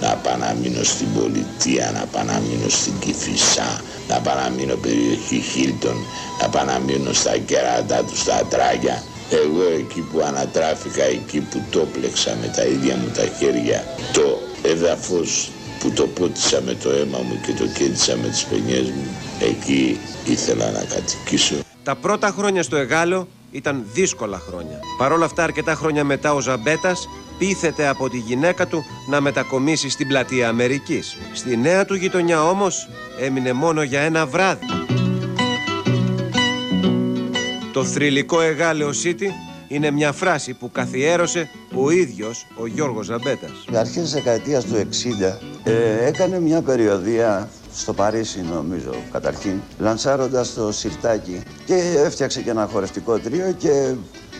να 0.00 0.16
παραμείνω 0.16 0.82
στην 0.82 1.06
πολιτεία, 1.18 1.90
να 1.94 2.04
παραμείνω 2.06 2.68
στην 2.68 2.92
Κηφισά, 2.98 3.80
να 4.08 4.20
παραμείνω 4.20 4.74
περιοχή 4.74 5.40
Χίλτον, 5.40 5.96
να 6.40 6.48
παραμείνω 6.48 7.12
στα 7.12 7.38
κεράτα 7.38 8.04
του, 8.04 8.16
στα 8.16 8.46
τράγια. 8.50 9.02
Εγώ 9.30 9.62
εκεί 9.78 10.00
που 10.00 10.20
ανατράφηκα, 10.20 11.04
εκεί 11.04 11.40
που 11.40 11.62
το 11.70 11.86
πλέξα 11.92 12.36
με 12.40 12.46
τα 12.56 12.64
ίδια 12.64 12.96
μου 12.96 13.10
τα 13.14 13.26
χέρια, 13.38 13.84
το 14.12 14.38
έδαφος 14.62 15.50
που 15.80 15.90
το 15.90 16.06
πότισα 16.06 16.60
με 16.60 16.74
το 16.74 16.90
αίμα 16.90 17.18
μου 17.18 17.40
και 17.46 17.52
το 17.52 17.66
κέντησα 17.66 18.16
με 18.16 18.28
τις 18.28 18.44
παινιές 18.44 18.90
μου, 18.90 19.06
εκεί 19.40 19.98
ήθελα 20.24 20.70
να 20.70 20.84
κατοικήσω. 20.84 21.54
Τα 21.82 21.94
πρώτα 21.96 22.28
χρόνια 22.36 22.62
στο 22.62 22.76
Εγάλο 22.76 23.28
ήταν 23.52 23.84
δύσκολα 23.92 24.38
χρόνια. 24.38 24.78
Παρ' 24.98 25.12
όλα 25.12 25.24
αυτά, 25.24 25.42
αρκετά 25.42 25.74
χρόνια 25.74 26.04
μετά, 26.04 26.34
ο 26.34 26.40
Ζαμπέτας 26.40 27.08
πείθεται 27.38 27.86
από 27.86 28.08
τη 28.08 28.18
γυναίκα 28.18 28.66
του 28.66 28.84
να 29.10 29.20
μετακομίσει 29.20 29.90
στην 29.90 30.08
πλατεία 30.08 30.48
Αμερικής. 30.48 31.16
Στη 31.32 31.56
νέα 31.56 31.84
του 31.84 31.94
γειτονιά 31.94 32.48
όμως 32.48 32.88
έμεινε 33.20 33.52
μόνο 33.52 33.82
για 33.82 34.00
ένα 34.00 34.26
βράδυ. 34.26 34.66
Το 37.72 37.84
θρηλυκό 37.84 38.40
Εγάλεο 38.40 38.90
City 39.04 39.26
είναι 39.68 39.90
μια 39.90 40.12
φράση 40.12 40.54
που 40.54 40.70
καθιέρωσε 40.70 41.50
ο 41.74 41.90
ίδιος 41.90 42.46
ο 42.56 42.66
Γιώργος 42.66 43.06
Ζαμπέτας. 43.06 43.64
Αρχές 43.74 44.02
της 44.02 44.12
δεκαετίας 44.12 44.64
του 44.64 44.74
60 44.74 45.38
ε, 45.62 46.06
έκανε 46.06 46.40
μια 46.40 46.62
περιοδία 46.62 47.48
στο 47.74 47.92
Παρίσι 47.92 48.40
νομίζω 48.52 48.94
καταρχήν, 49.12 49.60
λανσάροντας 49.78 50.54
το 50.54 50.72
σιρτάκι 50.72 51.42
και 51.64 51.74
έφτιαξε 51.96 52.42
και 52.42 52.50
ένα 52.50 52.66
χορευτικό 52.66 53.18
τρίο 53.18 53.52
και 53.58 53.94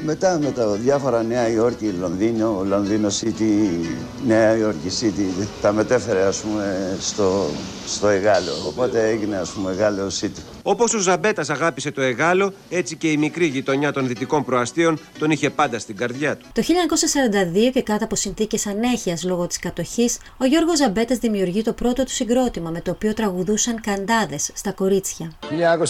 μετά 0.04 0.38
με 0.38 0.50
τα 0.50 0.66
διάφορα 0.66 1.22
Νέα 1.22 1.48
Υόρκη, 1.48 1.94
Λονδίνο, 2.00 2.64
Λονδίνο 2.68 3.08
City, 3.08 3.86
Νέα 4.26 4.56
Υόρκη 4.56 4.88
City, 5.00 5.46
τα 5.62 5.72
μετέφερε 5.72 6.22
ας 6.22 6.36
πούμε 6.40 6.96
στο, 7.00 7.46
στο 7.86 8.08
Εγάλο. 8.08 8.52
Οπότε 8.66 9.08
έγινε 9.08 9.36
ας 9.36 9.50
πούμε 9.50 9.72
Εγάλο 9.72 10.10
City. 10.20 10.40
Όπως 10.62 10.94
ο 10.94 10.98
Ζαμπέτας 10.98 11.50
αγάπησε 11.50 11.90
το 11.90 12.00
Εγάλο, 12.00 12.52
έτσι 12.70 12.96
και 12.96 13.10
η 13.10 13.16
μικρή 13.16 13.46
γειτονιά 13.46 13.92
των 13.92 14.06
δυτικών 14.06 14.44
προαστίων 14.44 14.98
τον 15.18 15.30
είχε 15.30 15.50
πάντα 15.50 15.78
στην 15.78 15.96
καρδιά 15.96 16.36
του. 16.36 16.46
Το 16.52 16.62
1942 16.62 17.70
και 17.72 17.82
κάτω 17.82 18.04
από 18.04 18.16
συνθήκες 18.16 18.66
ανέχειας 18.66 19.24
λόγω 19.24 19.46
της 19.46 19.58
κατοχής, 19.58 20.18
ο 20.38 20.44
Γιώργος 20.44 20.78
Ζαμπέτας 20.78 21.18
δημιουργεί 21.18 21.62
το 21.62 21.72
πρώτο 21.72 22.04
του 22.04 22.10
συγκρότημα 22.10 22.70
με 22.70 22.80
το 22.80 22.90
οποίο 22.90 23.14
τραγουδούσαν 23.14 23.80
καντάδες 23.80 24.50
στα 24.54 24.72
κορίτσια. 24.72 25.32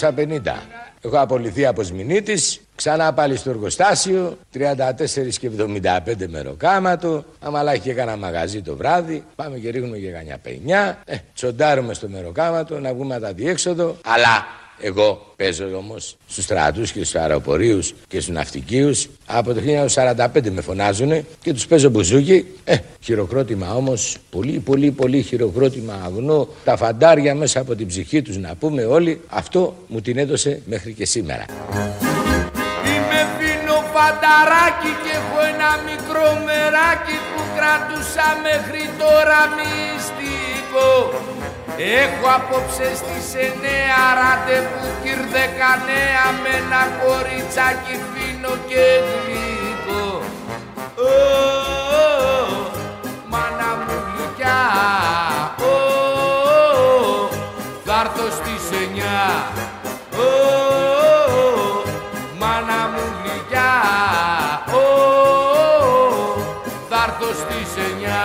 1950. 0.00 0.62
Έχω 1.00 1.18
απολυθεί 1.18 1.66
από 1.66 1.82
Σμινίτη, 1.82 2.38
ξανά 2.74 3.12
πάλι 3.12 3.36
στο 3.36 3.50
εργοστάσιο, 3.50 4.38
34 4.54 4.58
και 5.38 5.50
75 5.58 6.28
μεροκάματο. 6.28 7.24
Άμα 7.40 7.76
και 7.76 7.92
κανένα 7.92 8.16
μαγαζί 8.16 8.62
το 8.62 8.76
βράδυ, 8.76 9.24
πάμε 9.34 9.58
και 9.58 9.70
ρίχνουμε 9.70 9.98
και 9.98 10.10
κανένα 10.10 10.38
πενιά. 10.42 10.98
Ε, 11.04 11.16
τσοντάρουμε 11.34 11.94
στο 11.94 12.08
μεροκάματο 12.08 12.80
να 12.80 12.94
βγούμε 12.94 13.18
τα 13.20 13.32
διέξοδο. 13.32 13.96
Αλλά 14.04 14.46
εγώ 14.84 15.32
παίζω 15.36 15.76
όμως 15.76 16.16
στους 16.26 16.44
στρατούς 16.44 16.92
και 16.92 17.04
στους 17.04 17.20
αεροπορίου 17.20 17.78
και 18.08 18.20
στους 18.20 18.34
ναυτικίους. 18.34 19.08
Από 19.26 19.54
το 19.54 19.60
1945 19.94 20.50
με 20.50 20.60
φωνάζουν 20.60 21.26
και 21.42 21.52
τους 21.52 21.66
παίζω 21.66 21.88
μπουζούκι. 21.88 22.46
Ε, 22.64 22.76
χειροκρότημα 23.00 23.74
όμως, 23.74 24.16
πολύ 24.30 24.58
πολύ 24.58 24.90
πολύ 24.90 25.22
χειροκρότημα 25.22 26.00
αγνό. 26.04 26.48
Τα 26.64 26.76
φαντάρια 26.76 27.34
μέσα 27.34 27.60
από 27.60 27.74
την 27.74 27.86
ψυχή 27.86 28.22
τους 28.22 28.36
να 28.36 28.54
πούμε 28.54 28.84
όλοι. 28.84 29.20
Αυτό 29.28 29.76
μου 29.86 30.00
την 30.00 30.18
έδωσε 30.18 30.62
μέχρι 30.66 30.92
και 30.92 31.06
σήμερα 31.06 31.44
φανταράκι 33.94 34.92
και 35.02 35.12
έχω 35.20 35.38
ένα 35.52 35.70
μικρό 35.88 36.28
μεράκι 36.46 37.16
που 37.30 37.40
κρατούσα 37.56 38.28
μέχρι 38.46 38.84
τώρα 39.02 39.40
μυστικό. 39.56 40.90
Έχω 42.00 42.26
απόψε 42.38 42.88
στις 43.00 43.26
εννέα 43.46 44.02
ραντεβού 44.18 44.87
κυρ 45.02 45.20
δεκανέα 45.34 46.26
με 46.42 46.52
ένα 46.62 46.82
κοριτσάκι 47.00 47.96
φίνο 48.11 48.52
και 48.68 48.84
γλυκό. 49.08 50.06
Ω, 51.08 51.14
μάνα 53.30 53.70
μου 53.82 53.96
γλυκιά, 54.06 54.61
ω, 55.72 55.76
θα 57.84 58.00
εννιά, 58.82 59.22
θα 67.04 67.12
έρθω 67.12 67.32
στις 67.35 67.85
εννιά. 67.85 68.16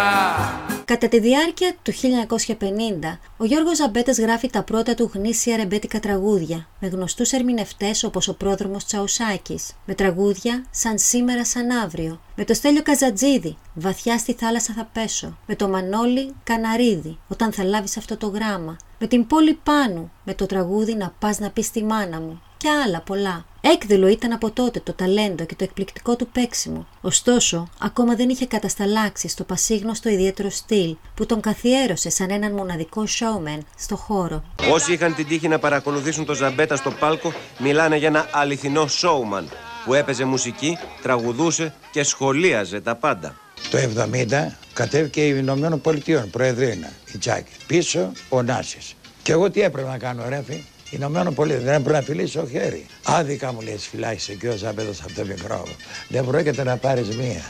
Κατά 0.85 1.07
τη 1.07 1.19
διάρκεια 1.19 1.75
του 1.81 1.91
1950, 1.91 3.19
ο 3.37 3.45
Γιώργος 3.45 3.77
Ζαμπέτας 3.77 4.19
γράφει 4.19 4.49
τα 4.49 4.63
πρώτα 4.63 4.93
του 4.93 5.11
γνήσια 5.13 5.55
ρεμπέτικα 5.55 5.99
τραγούδια, 5.99 6.67
με 6.79 6.87
γνωστούς 6.87 7.31
ερμηνευτές 7.31 8.03
όπως 8.03 8.27
ο 8.27 8.33
πρόδρομος 8.33 8.85
Τσαουσάκης, 8.85 9.73
με 9.85 9.93
τραγούδια 9.93 10.65
σαν 10.71 10.97
σήμερα 10.97 11.45
σαν 11.45 11.69
αύριο, 11.69 12.19
με 12.35 12.45
το 12.45 12.53
Στέλιο 12.53 12.81
Καζατζίδη, 12.81 13.57
βαθιά 13.73 14.17
στη 14.17 14.33
θάλασσα 14.33 14.73
θα 14.73 14.89
πέσω, 14.93 15.37
με 15.45 15.55
το 15.55 15.67
Μανώλη 15.67 16.33
Καναρίδη, 16.43 17.17
όταν 17.27 17.51
θα 17.51 17.63
λάβεις 17.63 17.97
αυτό 17.97 18.17
το 18.17 18.27
γράμμα, 18.27 18.77
με 18.99 19.07
την 19.07 19.27
πόλη 19.27 19.59
Πάνου, 19.63 20.11
με 20.23 20.33
το 20.33 20.45
τραγούδι 20.45 20.95
να 20.95 21.13
πας 21.19 21.39
να 21.39 21.49
πεις 21.49 21.71
τη 21.71 21.83
μάνα 21.83 22.19
μου 22.19 22.41
και 22.57 22.69
άλλα 22.85 23.01
πολλά. 23.01 23.45
Έκδηλο 23.61 24.07
ήταν 24.07 24.31
από 24.31 24.51
τότε 24.51 24.79
το 24.79 24.93
ταλέντο 24.93 25.45
και 25.45 25.55
το 25.55 25.63
εκπληκτικό 25.63 26.15
του 26.15 26.27
παίξιμο. 26.27 26.87
Ωστόσο, 27.01 27.67
ακόμα 27.79 28.15
δεν 28.15 28.29
είχε 28.29 28.45
κατασταλάξει 28.45 29.27
στο 29.27 29.43
πασίγνωστο 29.43 30.09
ιδιαίτερο 30.09 30.49
στυλ 30.49 30.95
που 31.15 31.25
τον 31.25 31.41
καθιέρωσε 31.41 32.09
σαν 32.09 32.29
έναν 32.29 32.51
μοναδικό 32.51 33.03
showman 33.03 33.59
στο 33.77 33.95
χώρο. 33.95 34.43
Όσοι 34.71 34.93
είχαν 34.93 35.15
την 35.15 35.27
τύχη 35.27 35.47
να 35.47 35.59
παρακολουθήσουν 35.59 36.25
το 36.25 36.33
Ζαμπέτα 36.33 36.75
στο 36.75 36.91
πάλκο 36.91 37.33
μιλάνε 37.59 37.97
για 37.97 38.07
ένα 38.07 38.27
αληθινό 38.31 38.85
showman 39.01 39.43
που 39.85 39.93
έπαιζε 39.93 40.25
μουσική, 40.25 40.77
τραγουδούσε 41.01 41.73
και 41.91 42.03
σχολίαζε 42.03 42.79
τα 42.81 42.95
πάντα. 42.95 43.35
Το 43.69 43.77
70 43.77 44.51
κατέβηκε 44.73 45.27
η 45.27 45.35
Ηνωμένων 45.37 45.81
Πολιτείων, 45.81 46.29
Προεδρίνα, 46.29 46.91
η 47.13 47.17
Τζάκη. 47.17 47.51
Πίσω 47.67 48.11
ο 48.29 48.41
Νάσης. 48.41 48.95
Και 49.23 49.31
εγώ 49.31 49.51
τι 49.51 49.61
έπρεπε 49.61 49.87
να 49.87 49.97
κάνω, 49.97 50.23
ρέφη. 50.29 50.63
Ηνωμένο 50.89 51.31
Πολιτείο, 51.31 51.63
δεν 51.63 51.73
έπρεπε 51.73 51.97
να 51.97 52.03
φιλήσω 52.03 52.47
χέρι. 52.47 52.85
Άδικα 53.03 53.53
μου 53.53 53.61
λέει, 53.61 53.77
φυλάχισε 53.77 54.33
και 54.33 54.49
ο 54.49 54.55
Ζαμπέδος 54.55 55.01
από 55.03 55.13
το 55.13 55.25
μικρό 55.25 55.57
μου. 55.67 55.75
Δεν 56.07 56.25
πρόκειται 56.25 56.63
να 56.63 56.77
πάρεις 56.77 57.07
μία. 57.07 57.41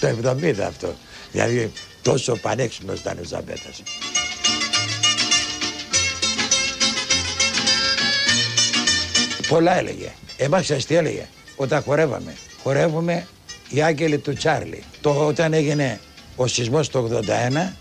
το 0.00 0.32
70 0.42 0.58
αυτό. 0.60 0.94
Δηλαδή 1.32 1.72
τόσο 2.02 2.36
πανέξυπνος 2.36 3.00
ήταν 3.00 3.18
ο 3.18 3.24
Ζαμπέτας. 3.24 3.82
Πολλά 9.48 9.78
έλεγε. 9.78 10.12
Εμάς 10.36 10.66
τι 10.66 10.96
έλεγε; 10.96 11.28
Όταν 11.56 11.82
χορεύαμε. 11.82 12.36
Χορεύουμε 12.62 13.26
οι 13.68 13.82
άγγελοι 13.82 14.18
του 14.18 14.32
Τσάρλι. 14.32 14.82
Το, 15.00 15.26
όταν 15.26 15.52
έγινε 15.52 16.00
ο 16.36 16.46
σεισμός 16.46 16.88
το 16.88 17.20
81, 17.26 17.72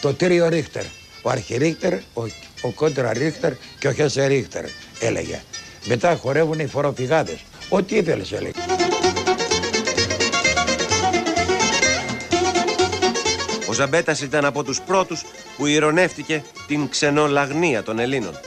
το 0.00 0.14
τρίο 0.14 0.48
Ρίχτερ. 0.48 0.84
Ο 1.26 1.30
Αρχιρίχτερ, 1.30 1.92
ο, 1.94 2.22
ο 2.60 2.70
Κόντρα 2.74 3.12
Ρίχτερ 3.12 3.52
και 3.78 3.88
ο 3.88 3.92
Χέσε 3.92 4.26
Ρίχτερ 4.26 4.64
έλεγε. 5.00 5.42
Μετά 5.84 6.16
χορεύουν 6.16 6.58
οι 6.58 6.66
φοροφυγάδες. 6.66 7.44
Ό,τι 7.68 7.96
ήθελες 7.96 8.32
έλεγε. 8.32 8.60
Ο 13.68 13.72
Ζαμπέτας 13.72 14.20
ήταν 14.20 14.44
από 14.44 14.64
τους 14.64 14.80
πρώτους 14.80 15.24
που 15.56 15.66
ηρωνεύτηκε 15.66 16.42
την 16.66 16.88
ξενολαγνία 16.88 17.82
των 17.82 17.98
Ελλήνων. 17.98 18.38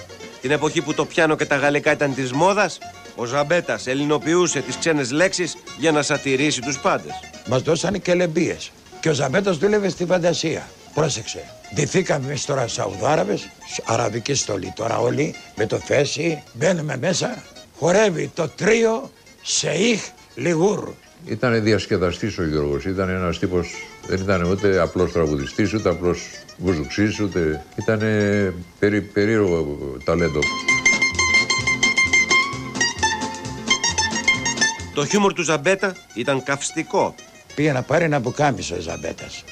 Την 0.41 0.51
εποχή 0.51 0.81
που 0.81 0.93
το 0.93 1.05
πιάνο 1.05 1.35
και 1.35 1.45
τα 1.45 1.55
γαλλικά 1.55 1.91
ήταν 1.91 2.13
της 2.13 2.31
μόδας, 2.31 2.77
ο 3.15 3.25
Ζαμπέτας 3.25 3.87
ελληνοποιούσε 3.87 4.61
τις 4.61 4.77
ξένες 4.77 5.11
λέξεις 5.11 5.57
για 5.77 5.91
να 5.91 6.01
σατηρήσει 6.01 6.61
τους 6.61 6.79
πάντες. 6.79 7.13
Μας 7.47 7.61
δώσανε 7.61 7.97
και 7.97 8.13
λεμπίες. 8.13 8.71
Και 8.99 9.09
ο 9.09 9.13
Ζαμπέτας 9.13 9.57
δούλευε 9.57 9.89
στη 9.89 10.05
φαντασία. 10.05 10.67
Πρόσεξε. 10.97 11.43
Ντυθήκαμε 11.75 12.27
εμείς 12.27 12.45
τώρα 12.45 12.67
Σαουδάραβες, 12.67 13.49
αραβική 13.85 14.33
στολή 14.33 14.73
τώρα 14.75 14.97
όλοι, 14.97 15.35
με 15.55 15.65
το 15.65 15.77
φέση, 15.77 16.43
μπαίνουμε 16.53 16.97
μέσα, 16.97 17.43
χορεύει 17.77 18.31
το 18.33 18.47
τρίο 18.47 19.11
Σεϊχ 19.41 20.01
Λιγούρ. 20.35 20.89
Ήταν 21.25 21.63
διασκεδαστής 21.63 22.37
ο 22.37 22.45
Γιώργος, 22.45 22.85
ήταν 22.85 23.09
ένας 23.09 23.39
τύπος, 23.39 23.73
δεν 24.07 24.21
ήταν 24.21 24.43
ούτε 24.43 24.79
απλός 24.79 25.11
τραγουδιστής, 25.11 25.73
ούτε 25.73 25.89
απλός 25.89 26.21
βουζουξής, 26.57 27.19
ούτε... 27.19 27.63
Ήταν 27.75 27.99
περί, 28.79 29.01
περίεργο 29.01 29.77
ταλέντο. 30.03 30.39
Το 34.93 35.05
χιούμορ 35.05 35.33
του 35.33 35.43
Ζαμπέτα 35.43 35.95
ήταν 36.13 36.43
καυστικό. 36.43 37.15
Πήγε 37.55 37.71
να 37.71 37.81
πάρει 37.81 38.03
ένα 38.03 38.19
μπουκάμισο 38.19 38.75
ο 38.75 38.79
Ζαμπέτας 38.79 39.43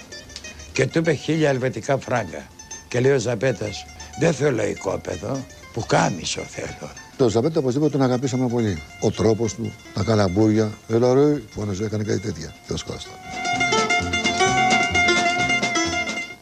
και 0.76 0.88
του 0.88 0.98
είπε 0.98 1.14
χίλια 1.14 1.50
ελβετικά 1.50 1.98
φράγκα. 1.98 2.48
Και 2.88 3.00
λέει 3.00 3.12
ο 3.12 3.20
Ζαμπέτας, 3.20 3.86
δεν 4.20 4.34
θέλω 4.34 4.64
οικόπεδο, 4.64 5.46
πουκάμισο 5.74 6.42
θέλω. 6.42 6.92
Το 7.18 7.30
Ζαμπέτα 7.30 7.60
οπωσδήποτε 7.60 7.92
τον 7.92 8.02
αγαπήσαμε 8.02 8.48
πολύ. 8.48 8.82
Ο 9.02 9.12
τρόπος 9.12 9.54
του, 9.54 9.74
τα 9.94 10.04
καλαμπούρια, 10.04 10.78
έλα 10.88 11.14
ρε, 11.14 11.42
φώναζε, 11.50 11.84
έκανε 11.84 12.04
κάτι 12.04 12.20
τέτοια. 12.20 12.56
Θεός 12.66 12.84
κάστα. 12.84 13.12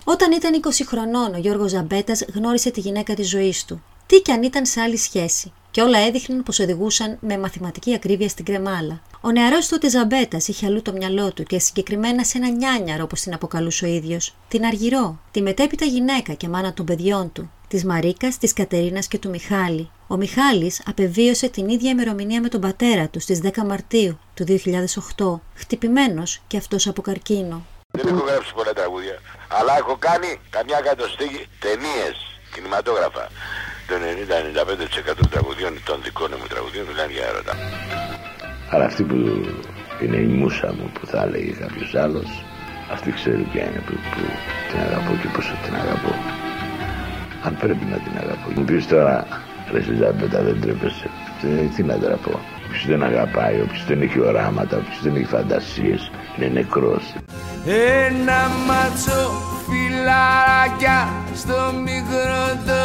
Όταν 0.04 0.32
ήταν 0.32 0.62
20 0.64 0.70
χρονών, 0.88 1.34
ο 1.34 1.38
Γιώργος 1.38 1.72
Ζαμπέτας 1.72 2.26
γνώρισε 2.34 2.72
τη 2.72 2.80
γυναίκα 2.80 3.14
της 3.14 3.30
ζωής 3.30 3.66
του. 3.66 3.84
Τι 4.06 4.22
κι 4.22 4.32
αν 4.32 4.44
ήταν 4.44 4.66
σε 4.66 4.82
άλλη 4.82 4.98
σχέση. 4.98 5.52
Και 5.74 5.82
όλα 5.82 6.00
έδειχναν 6.00 6.44
πως 6.44 6.60
οδηγούσαν 6.60 7.18
με 7.22 7.38
μαθηματική 7.38 7.94
ακρίβεια 7.94 8.30
στην 8.30 8.46
κρεμάλα. 8.46 9.02
Ο 9.22 9.32
νεαρός 9.32 9.68
τότε 9.68 9.90
Ζαμπέτας 9.90 10.48
είχε 10.48 10.66
αλλού 10.66 10.82
το 10.82 10.94
μυαλό 10.94 11.34
του 11.34 11.44
και 11.44 11.60
συγκεκριμένα 11.60 12.24
σε 12.24 12.38
ένα 12.38 12.50
νιάνιαρο 12.50 13.04
όπως 13.04 13.22
την 13.22 13.34
αποκαλούσε 13.34 13.86
ο 13.86 13.88
ίδιος. 13.88 14.36
Την 14.48 14.66
Αργυρό, 14.66 15.20
τη 15.32 15.42
μετέπειτα 15.42 15.86
γυναίκα 15.86 16.34
και 16.34 16.48
μάνα 16.48 16.74
των 16.74 16.86
παιδιών 16.86 17.32
του. 17.32 17.52
Της 17.68 17.86
Μαρίκας, 17.86 18.38
της 18.38 18.54
Κατερίνας 18.54 19.08
και 19.08 19.18
του 19.18 19.30
Μιχάλη. 19.30 19.90
Ο 20.08 20.16
Μιχάλης 20.16 20.82
απεβίωσε 20.86 21.50
την 21.50 21.70
ίδια 21.70 21.92
ημερομηνία 21.92 22.42
με 22.42 22.50
τον 22.50 22.62
πατέρα 22.62 23.08
του 23.08 23.20
στις 23.20 23.40
10 23.44 23.66
Μαρτίου 23.66 24.20
του 24.34 24.44
2008, 24.44 25.42
χτυπημένος 25.56 26.42
και 26.48 26.58
αυτός 26.58 26.88
από 26.88 27.02
καρκίνο. 27.02 27.66
Δεν 27.92 28.08
έχω 28.08 28.26
γράψει 28.26 28.54
πολλά 28.54 28.74
τραγούδια, 28.74 29.22
αλλά 29.48 29.78
έχω 29.78 29.96
κάνει 30.00 30.40
καμιά 30.50 30.80
κατοστή 30.80 31.48
ταινίες, 31.60 32.16
κινηματόγραφα. 32.54 33.30
Το 33.90 33.96
90-95% 35.12 35.16
των 35.20 35.30
τραγουδιών, 35.30 35.74
των 35.86 35.98
δικών 36.04 36.32
μου 36.40 36.48
τραγουδιών, 36.54 36.86
μιλάνε 36.90 37.12
για 37.16 37.26
έρωτα. 37.32 37.54
Αλλά 38.74 38.86
αυτή 38.86 39.04
που 39.10 39.18
είναι 40.04 40.18
η 40.28 40.30
μουσα 40.40 40.70
μου 40.78 40.92
που 40.96 41.04
θα 41.12 41.20
έλεγε 41.26 41.52
κάποιος 41.64 41.96
άλλος, 42.04 42.30
αυτή 42.92 43.12
ξέρει 43.12 43.44
ποια 43.52 43.64
είναι 43.68 43.82
που, 43.88 43.94
που 44.12 44.22
την 44.70 44.80
αγαπώ 44.88 45.12
και 45.22 45.28
πόσο 45.36 45.54
την 45.64 45.74
αγαπώ. 45.76 46.14
Αν 47.46 47.58
πρέπει 47.62 47.86
να 47.94 47.98
την 48.06 48.14
αγαπώ. 48.24 48.48
Μου 48.56 48.64
πεις 48.64 48.88
τώρα, 48.88 49.16
ρε 49.72 49.82
Ζαμπέτα 50.00 50.42
δεν 50.42 50.62
τρέπεσαι. 50.62 51.10
Τι, 51.42 51.48
τι 51.76 51.84
να 51.84 51.96
τραπώ. 51.98 52.40
Όποιος 52.66 52.86
δεν 52.86 53.04
αγαπάει, 53.04 53.62
όποιος 53.62 53.86
δεν 53.86 54.02
έχει 54.02 54.20
οράματα, 54.20 54.78
όποιος 54.78 55.00
δεν 55.02 55.16
έχει 55.16 55.26
φαντασίες, 55.26 56.12
είναι 56.38 56.48
νεκρός. 56.48 57.16
Ένα 58.08 58.42
μάτσο 58.68 59.20
φιλαράκια 59.66 60.98
στο 61.36 61.74
μικρό 61.84 62.44
το 62.68 62.83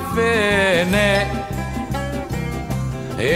καφέ, 0.00 0.86
ναι. 0.90 1.26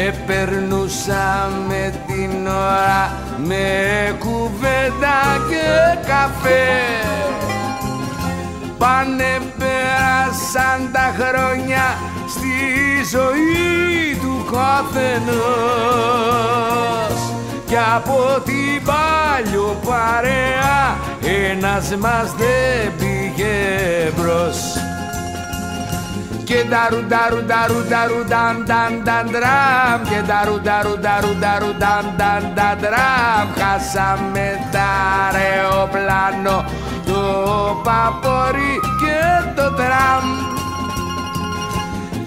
Επερνούσαμε 0.07 1.94
την 2.07 2.46
ώρα 2.46 3.12
με 3.44 4.16
κουβέντα 4.18 5.18
και 5.48 5.98
καφέ. 6.07 6.68
Πάνε 8.79 9.40
πέρασαν 9.59 10.90
τα 10.92 11.14
χρόνια 11.18 11.98
στη 12.29 12.57
ζωή 13.11 14.16
του 14.20 14.35
καθενός. 14.53 15.44
Κι 17.66 17.77
απ' 17.94 18.18
την 18.44 18.83
παλιοπαρέα 18.84 20.96
ένας 21.22 21.94
μας 21.96 22.35
δεν 22.37 22.92
πήγε 22.98 23.57
μπρος 24.16 24.73
και 26.44 26.64
νταρου 26.68 27.02
νταρου 27.09 27.40
νταρου 27.46 27.80
νταρου 27.88 28.20
νταν 28.28 28.57
νταν 28.64 28.92
νταν 29.02 29.26
τραμ 29.35 29.98
και 30.09 30.20
νταρου 30.26 30.61
νταρου 30.61 30.98
νταρου 30.98 31.35
νταρου 31.40 31.72
νταν 31.78 32.04
νταν 32.16 32.42
νταν 32.54 32.78
τραμ 32.80 33.46
χάσαμε 33.59 34.46
τ' 34.72 34.90
αεροπλάνο 35.35 36.64
το 37.07 37.20
παπόρι 37.85 38.74
και 39.00 39.20
το 39.57 39.74
τραμ 39.74 40.24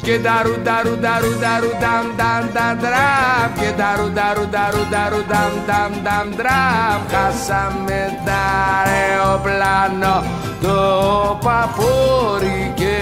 και 0.07 0.17
νταρου 0.17 0.55
νταρου 0.63 0.95
νταρου 0.99 1.31
νταρου 1.39 1.71
νταν 1.79 2.05
νταν 2.15 2.43
νταν 2.53 2.77
τραμ 2.79 3.49
και 3.59 3.69
νταρου 3.77 4.09
νταρου 4.15 4.45
νταρου 4.49 4.83
νταρου 4.91 5.21
νταν 5.27 5.51
νταν 5.65 5.91
νταν 6.03 6.35
τραμ 6.37 6.99
χάσαμε 7.11 8.19
τα 8.25 8.43
αεροπλάνο 8.85 10.23
το 10.61 11.39
παπόρι 11.43 12.73
και 12.75 12.97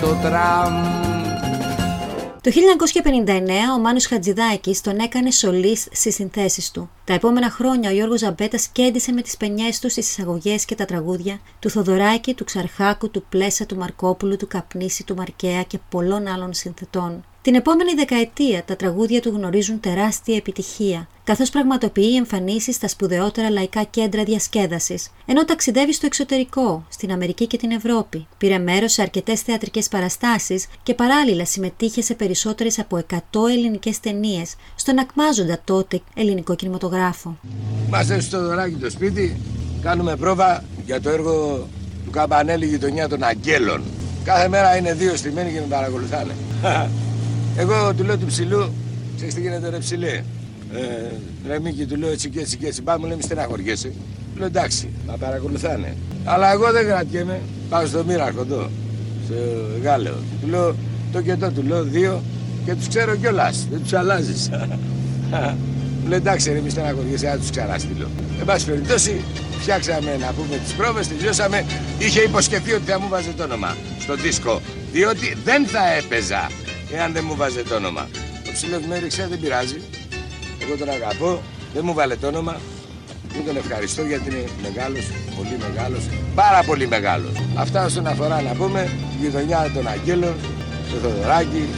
το 0.00 0.06
τραμ. 0.06 1.15
Το 2.46 2.52
1959 2.52 3.50
ο 3.76 3.78
Μάνος 3.78 4.06
Χατζηδάκης 4.06 4.80
τον 4.80 4.98
έκανε 4.98 5.30
σολίστ 5.30 5.88
στις 5.92 6.14
συνθέσεις 6.14 6.70
του. 6.70 6.90
Τα 7.04 7.12
επόμενα 7.12 7.50
χρόνια 7.50 7.90
ο 7.90 7.92
Γιώργος 7.92 8.18
Ζαμπέτας 8.18 8.68
κέντησε 8.68 9.12
με 9.12 9.22
τις 9.22 9.36
πενιές 9.36 9.78
του 9.78 9.90
στις 9.90 10.10
εισαγωγές 10.10 10.64
και 10.64 10.74
τα 10.74 10.84
τραγούδια 10.84 11.40
του 11.58 11.70
Θοδωράκη, 11.70 12.34
του 12.34 12.44
Ξαρχάκου, 12.44 13.10
του 13.10 13.24
Πλέσα, 13.28 13.66
του 13.66 13.76
Μαρκόπουλου, 13.76 14.36
του 14.36 14.46
Καπνίση, 14.46 15.04
του 15.04 15.14
Μαρκέα 15.14 15.62
και 15.62 15.78
πολλών 15.90 16.26
άλλων 16.26 16.54
συνθετών. 16.54 17.24
Την 17.46 17.54
επόμενη 17.54 17.94
δεκαετία 17.94 18.64
τα 18.64 18.76
τραγούδια 18.76 19.20
του 19.20 19.28
γνωρίζουν 19.28 19.80
τεράστια 19.80 20.36
επιτυχία, 20.36 21.08
καθώς 21.24 21.50
πραγματοποιεί 21.50 22.14
εμφανίσεις 22.16 22.74
στα 22.74 22.88
σπουδαιότερα 22.88 23.50
λαϊκά 23.50 23.82
κέντρα 23.82 24.24
διασκέδασης, 24.24 25.10
ενώ 25.26 25.44
ταξιδεύει 25.44 25.92
στο 25.92 26.06
εξωτερικό, 26.06 26.86
στην 26.88 27.12
Αμερική 27.12 27.46
και 27.46 27.56
την 27.56 27.70
Ευρώπη. 27.70 28.26
Πήρε 28.38 28.58
μέρος 28.58 28.92
σε 28.92 29.02
αρκετές 29.02 29.40
θεατρικές 29.40 29.88
παραστάσεις 29.88 30.66
και 30.82 30.94
παράλληλα 30.94 31.44
συμμετείχε 31.44 32.02
σε 32.02 32.14
περισσότερες 32.14 32.78
από 32.78 32.96
100 32.96 33.18
ελληνικές 33.50 34.00
ταινίες, 34.00 34.54
στον 34.74 34.98
ακμάζοντα 34.98 35.60
τότε 35.64 36.00
ελληνικό 36.14 36.54
κινηματογράφο. 36.54 37.38
Είμαστε 37.86 38.20
στο 38.20 38.42
δωράκι 38.42 38.74
το 38.74 38.90
σπίτι, 38.90 39.40
κάνουμε 39.82 40.16
πρόβα 40.16 40.64
για 40.86 41.00
το 41.00 41.10
έργο 41.10 41.68
του 42.04 42.10
Καμπανέλη 42.10 42.66
Γειτονιά 42.66 43.08
των 43.08 43.22
Αγγέλων. 43.22 43.82
Κάθε 44.24 44.48
μέρα 44.48 44.76
είναι 44.76 44.94
δύο 44.94 45.16
στημένοι 45.16 45.52
και 45.52 45.60
με 45.60 45.66
παρακολουθάνε. 45.66 46.32
Εγώ 47.58 47.94
του 47.94 48.04
λέω 48.04 48.16
του 48.18 48.26
ψηλού, 48.26 48.72
ξέρεις 49.16 49.34
τι 49.34 49.40
γίνεται 49.40 49.68
ρε 49.68 49.78
ψηλή. 49.78 50.24
Ε, 50.74 51.10
ρε 51.48 51.60
Μίκη, 51.60 51.86
του 51.86 51.96
λέω 51.96 52.10
έτσι 52.10 52.28
και 52.28 52.40
έτσι 52.40 52.56
και 52.56 52.66
έτσι. 52.66 52.82
Πάμε, 52.82 52.98
μου 52.98 53.06
λέει 53.06 53.16
μη 53.16 53.22
στεναχωριέσαι. 53.22 53.88
Του 53.88 54.38
λέω 54.38 54.46
εντάξει, 54.46 54.88
μα 55.06 55.14
παρακολουθάνε. 55.14 55.96
Αλλά 56.24 56.52
εγώ 56.52 56.72
δεν 56.72 56.86
κρατιέμαι. 56.86 57.40
Πάω 57.68 57.86
στο 57.86 58.04
Μοίραρχο 58.04 58.40
εδώ, 58.40 58.70
στο 59.24 59.34
Γάλεο. 59.82 60.14
Του 60.40 60.48
λέω 60.48 60.74
το 61.12 61.20
και 61.20 61.36
το, 61.36 61.50
του 61.50 61.62
λέω 61.62 61.82
δύο 61.82 62.22
και 62.64 62.74
τους 62.74 62.88
ξέρω 62.88 63.16
κιόλας. 63.16 63.66
Δεν 63.70 63.82
τους 63.82 63.92
αλλάζεις. 63.92 64.50
Μου 66.02 66.08
λέει 66.08 66.18
εντάξει 66.18 66.52
ρε 66.52 66.60
μη 66.60 66.70
στεναχωριέσαι, 66.70 67.26
να 67.26 67.36
τους 67.36 67.50
ξαναστείλω. 67.50 68.08
Εν 68.38 68.44
πάση 68.44 68.66
περιπτώσει, 68.66 69.20
φτιάξαμε 69.60 70.16
να 70.20 70.32
πούμε 70.32 70.56
τις 70.64 70.72
πρόβες, 70.72 71.08
τελειώσαμε. 71.08 71.64
Είχε 71.98 72.20
υποσχεθεί 72.20 72.72
ότι 72.72 72.90
θα 72.90 73.00
μου 73.00 73.08
βάζει 73.08 73.30
το 73.36 73.42
όνομα 73.42 73.76
στο 73.98 74.14
δίσκο. 74.14 74.60
Διότι 74.92 75.36
δεν 75.44 75.66
θα 75.66 75.92
έπαιζα 75.98 76.50
εάν 76.90 77.12
δεν 77.12 77.24
μου 77.26 77.36
βάζε 77.36 77.62
το 77.62 77.74
όνομα. 77.74 78.08
Ο 78.48 78.52
ψηλός 78.52 78.82
με 78.88 78.96
έριξε, 78.96 79.26
δεν 79.30 79.40
πειράζει. 79.40 79.80
Εγώ 80.62 80.76
τον 80.76 80.88
αγαπώ, 80.88 81.42
δεν 81.74 81.82
μου 81.84 81.94
βάλε 81.94 82.16
το 82.16 82.26
όνομα. 82.26 82.56
Μου 83.34 83.42
τον 83.46 83.56
ευχαριστώ 83.56 84.02
γιατί 84.02 84.30
είναι 84.30 84.44
μεγάλος, 84.62 85.04
πολύ 85.36 85.58
μεγάλος, 85.68 86.04
πάρα 86.34 86.62
πολύ 86.62 86.86
μεγάλος. 86.88 87.32
Αυτά 87.54 87.84
όσον 87.84 88.06
αφορά 88.06 88.42
να 88.42 88.52
πούμε, 88.52 88.90
τη 89.10 89.26
γειτονιά 89.26 89.70
των 89.74 89.88
Αγγέλων, 89.88 90.34
το 90.90 90.96
Θοδωράκι, 90.96 91.68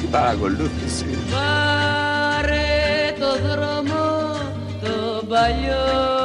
την 0.00 0.10
παρακολούθηση. 0.10 1.06
Πάρε 1.30 2.66
το 3.18 3.48
δρόμο 3.48 4.04
το 4.82 5.24
παλιό 5.28 6.15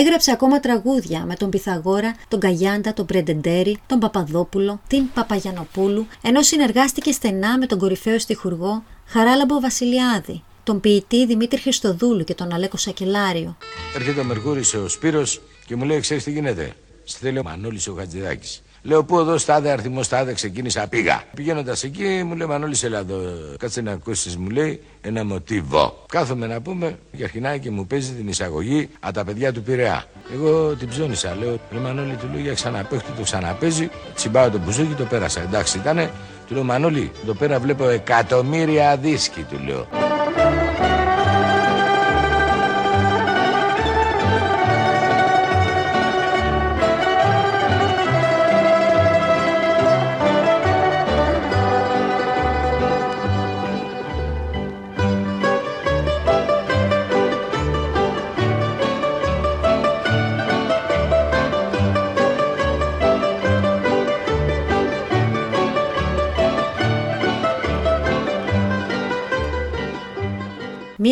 Έγραψε 0.00 0.30
ακόμα 0.30 0.60
τραγούδια 0.60 1.24
με 1.24 1.34
τον 1.34 1.50
Πυθαγόρα, 1.50 2.16
τον 2.28 2.40
Καγιάντα, 2.40 2.94
τον 2.94 3.06
Πρεντεντέρη, 3.06 3.78
τον 3.86 3.98
Παπαδόπουλο, 3.98 4.80
την 4.86 5.12
Παπαγιανοπούλου, 5.14 6.06
ενώ 6.22 6.42
συνεργάστηκε 6.42 7.12
στενά 7.12 7.58
με 7.58 7.66
τον 7.66 7.78
κορυφαίο 7.78 8.18
στιχουργό 8.18 8.84
Χαράλαμπο 9.06 9.60
Βασιλιάδη, 9.60 10.42
τον 10.64 10.80
ποιητή 10.80 11.26
Δημήτρη 11.26 11.60
Χριστοδούλου 11.60 12.24
και 12.24 12.34
τον 12.34 12.52
Αλέκο 12.52 12.76
Σακελάριο. 12.76 13.56
Έρχεται 13.94 14.20
ο 14.20 14.24
Μερκούρης 14.24 14.74
ο 14.74 14.88
Σπύρος 14.88 15.40
και 15.66 15.76
μου 15.76 15.84
λέει: 15.84 16.00
Ξέρεις 16.00 16.24
τι 16.24 16.30
γίνεται; 16.30 16.72
Στη 17.04 17.18
θέλει 17.24 17.38
ο 17.38 17.42
Μανώλης 17.42 17.88
ο 17.88 17.94
Χατζηδάκης. 17.94 18.62
Λέω 18.88 19.04
πού 19.04 19.18
εδώ 19.18 19.38
στάδε 19.38 19.70
αριθμό 19.70 20.02
στάδε 20.02 20.32
ξεκίνησα 20.32 20.86
πήγα. 20.88 21.22
Πηγαίνοντας 21.34 21.82
εκεί 21.82 22.22
μου 22.26 22.36
λέει 22.36 22.46
Μανώλη 22.46 22.76
έλα 22.82 22.98
εδώ. 22.98 23.20
Κάτσε 23.58 23.80
να 23.80 23.92
ακούσεις, 23.92 24.36
μου 24.36 24.48
λέει 24.48 24.82
ένα 25.00 25.24
μοτίβο. 25.24 26.04
Κάθομαι 26.08 26.46
να 26.46 26.60
πούμε 26.60 26.98
και 27.16 27.24
αρχινάει 27.24 27.58
και 27.58 27.70
μου 27.70 27.86
παίζει 27.86 28.12
την 28.12 28.28
εισαγωγή 28.28 28.88
από 29.00 29.14
τα 29.14 29.24
παιδιά 29.24 29.52
του 29.52 29.62
Πειραιά. 29.62 30.04
Εγώ 30.32 30.74
την 30.74 30.88
ψώνισα. 30.88 31.36
Λέω 31.40 31.58
ρε 31.72 31.78
Μανώλη 31.78 32.14
του 32.14 32.28
λέω 32.32 32.40
για 32.40 32.54
ξαναπέχτη 32.54 33.12
το 33.16 33.22
ξαναπέζει. 33.22 33.90
Τσιμπάω 34.14 34.50
το 34.50 34.58
μπουζούκι 34.58 34.94
το 34.94 35.04
πέρασα. 35.04 35.40
Εντάξει 35.40 35.78
ήτανε. 35.78 36.10
Του 36.46 36.54
λέω 36.54 36.64
Μανώλη 36.64 37.10
εδώ 37.22 37.34
πέρα 37.34 37.58
βλέπω 37.58 37.88
εκατομμύρια 37.88 38.96
δίσκοι 38.96 39.42
του 39.42 39.58
λέω. 39.66 40.07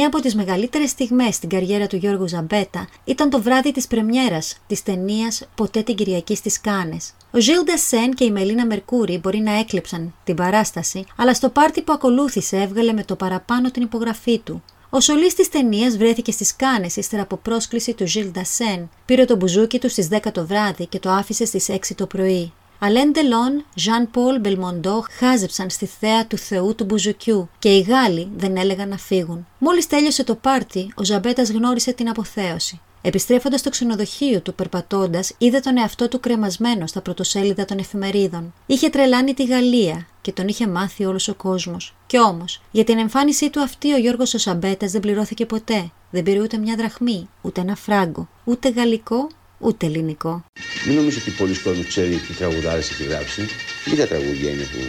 Μία 0.06 0.14
από 0.14 0.24
τις 0.24 0.36
μεγαλύτερες 0.36 0.90
στιγμές 0.90 1.34
στην 1.34 1.48
καριέρα 1.48 1.86
του 1.86 1.96
Γιώργου 1.96 2.28
Ζαμπέτα 2.28 2.88
ήταν 3.04 3.30
το 3.30 3.42
βράδυ 3.42 3.72
της 3.72 3.86
πρεμιέρας 3.86 4.56
της 4.66 4.82
ταινίας 4.82 5.48
«Ποτέ 5.54 5.82
την 5.82 5.94
Κυριακή» 5.94 6.34
στις 6.34 6.60
Κάνες. 6.60 7.12
Ο 7.30 7.40
Ζιλ 7.40 7.64
Ντασέν 7.64 8.14
και 8.14 8.24
η 8.24 8.30
Μελίνα 8.30 8.66
Μερκούρη 8.66 9.18
μπορεί 9.18 9.38
να 9.38 9.58
έκλεψαν 9.58 10.14
την 10.24 10.34
παράσταση, 10.34 11.04
αλλά 11.16 11.34
στο 11.34 11.48
πάρτι 11.48 11.82
που 11.82 11.92
ακολούθησε 11.92 12.56
έβγαλε 12.56 12.92
με 12.92 13.04
το 13.04 13.16
παραπάνω 13.16 13.70
την 13.70 13.82
υπογραφή 13.82 14.38
του. 14.38 14.62
Ο 14.90 15.00
σολίστ 15.00 15.34
της 15.34 15.48
ταινίας 15.48 15.96
βρέθηκε 15.96 16.32
στις 16.32 16.56
Κάνες 16.56 16.96
ύστερα 16.96 17.22
από 17.22 17.36
πρόσκληση 17.36 17.94
του 17.94 18.06
Ζιλ 18.06 18.30
Ντασέν. 18.30 18.90
Πήρε 19.04 19.24
το 19.24 19.36
μπουζούκι 19.36 19.78
του 19.78 19.88
στις 19.88 20.08
10 20.12 20.18
το 20.32 20.46
βράδυ 20.46 20.86
και 20.86 20.98
το 20.98 21.10
άφησε 21.10 21.44
στις 21.44 21.68
6 21.68 21.94
το 21.94 22.06
πρωί. 22.06 22.52
Αλέν 22.78 23.12
Ντελόν, 23.12 23.64
Ζαν 23.74 24.10
Πολ 24.10 24.40
Μπελμοντό 24.40 25.04
χάζεψαν 25.18 25.70
στη 25.70 25.86
θέα 25.86 26.26
του 26.26 26.36
Θεού 26.36 26.74
του 26.74 26.84
Μπουζουκιού 26.84 27.48
και 27.58 27.76
οι 27.76 27.80
Γάλλοι 27.80 28.28
δεν 28.36 28.56
έλεγαν 28.56 28.88
να 28.88 28.96
φύγουν. 28.96 29.46
Μόλις 29.58 29.86
τέλειωσε 29.86 30.24
το 30.24 30.34
πάρτι, 30.34 30.92
ο 30.96 31.04
Ζαμπέτας 31.04 31.50
γνώρισε 31.50 31.92
την 31.92 32.08
αποθέωση. 32.08 32.80
Επιστρέφοντας 33.02 33.60
στο 33.60 33.70
ξενοδοχείο 33.70 34.40
του 34.40 34.54
περπατώντας, 34.54 35.32
είδε 35.38 35.60
τον 35.60 35.78
εαυτό 35.78 36.08
του 36.08 36.20
κρεμασμένο 36.20 36.86
στα 36.86 37.00
πρωτοσέλιδα 37.00 37.64
των 37.64 37.78
εφημερίδων. 37.78 38.54
Είχε 38.66 38.88
τρελάνει 38.88 39.34
τη 39.34 39.44
Γαλλία 39.44 40.06
και 40.20 40.32
τον 40.32 40.48
είχε 40.48 40.66
μάθει 40.66 41.04
όλος 41.04 41.28
ο 41.28 41.34
κόσμος. 41.34 41.94
Κι 42.06 42.20
όμως, 42.20 42.62
για 42.70 42.84
την 42.84 42.98
εμφάνισή 42.98 43.50
του 43.50 43.60
αυτή 43.60 43.92
ο 43.92 43.96
Γιώργος 43.96 44.34
ο 44.34 44.38
Ζαμπέτας 44.38 44.90
δεν 44.90 45.00
πληρώθηκε 45.00 45.46
ποτέ. 45.46 45.90
Δεν 46.10 46.22
πήρε 46.22 46.40
ούτε 46.40 46.56
μια 46.56 46.76
δραχμή, 46.76 47.28
ούτε 47.42 47.60
ένα 47.60 47.76
φράγκο, 47.76 48.28
ούτε 48.44 48.68
γαλλικό, 48.68 49.28
ούτε 49.58 49.86
ελληνικό. 49.86 50.44
Μην 50.86 50.96
νομίζω 50.96 51.18
ότι 51.20 51.30
πολλοί 51.30 51.56
κόσμοι 51.58 51.84
ξέρει 51.84 52.16
τι 52.16 52.32
τραγουδάρες 52.32 52.90
έχει 52.90 53.04
γράψει. 53.04 53.48
Λίγα 53.84 54.06
τραγούδια 54.06 54.50
είναι 54.50 54.62
που 54.72 54.80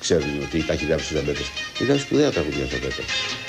ξέρουν 0.00 0.40
ότι 0.42 0.64
τα 0.66 0.72
έχει 0.72 0.84
γράψει 0.86 1.14
ο 1.14 1.16
Ζαμπέτα. 1.16 1.40
Ήταν 1.80 1.98
σπουδαία 1.98 2.30
τραγούδια 2.30 2.64
ο 2.64 2.68
Ζαμπέτα. 2.68 3.02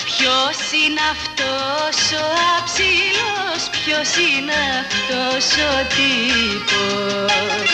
Ποιος 0.04 0.58
είναι 0.80 1.02
αυτός 1.16 1.96
ο 2.22 2.26
αψιλός, 2.58 3.60
ποιος 3.70 4.10
είναι 4.26 4.58
αυτός 4.84 5.44
ο 5.70 5.72
τύπος; 5.94 7.70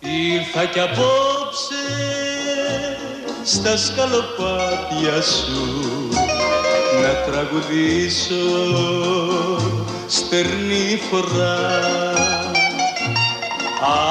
Ήρθα 0.00 0.64
κι 0.66 0.80
απόψε 0.80 1.84
στα 3.44 3.76
σκαλοπάτια 3.76 5.22
σου 5.22 6.08
να 7.02 7.32
τραγουδήσω 7.32 8.44
στερνή 10.08 11.00
φορά 11.10 11.58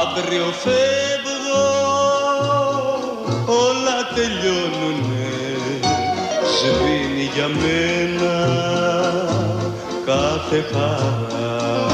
αύριο 0.02 0.46
φεύγω 0.46 1.66
όλα 3.46 3.98
τελειώνουνε. 4.16 5.26
Σβήνει 6.58 7.30
για 7.36 7.48
μένα 7.48 8.36
κάθε 10.06 10.62
χαρά. 10.72 11.86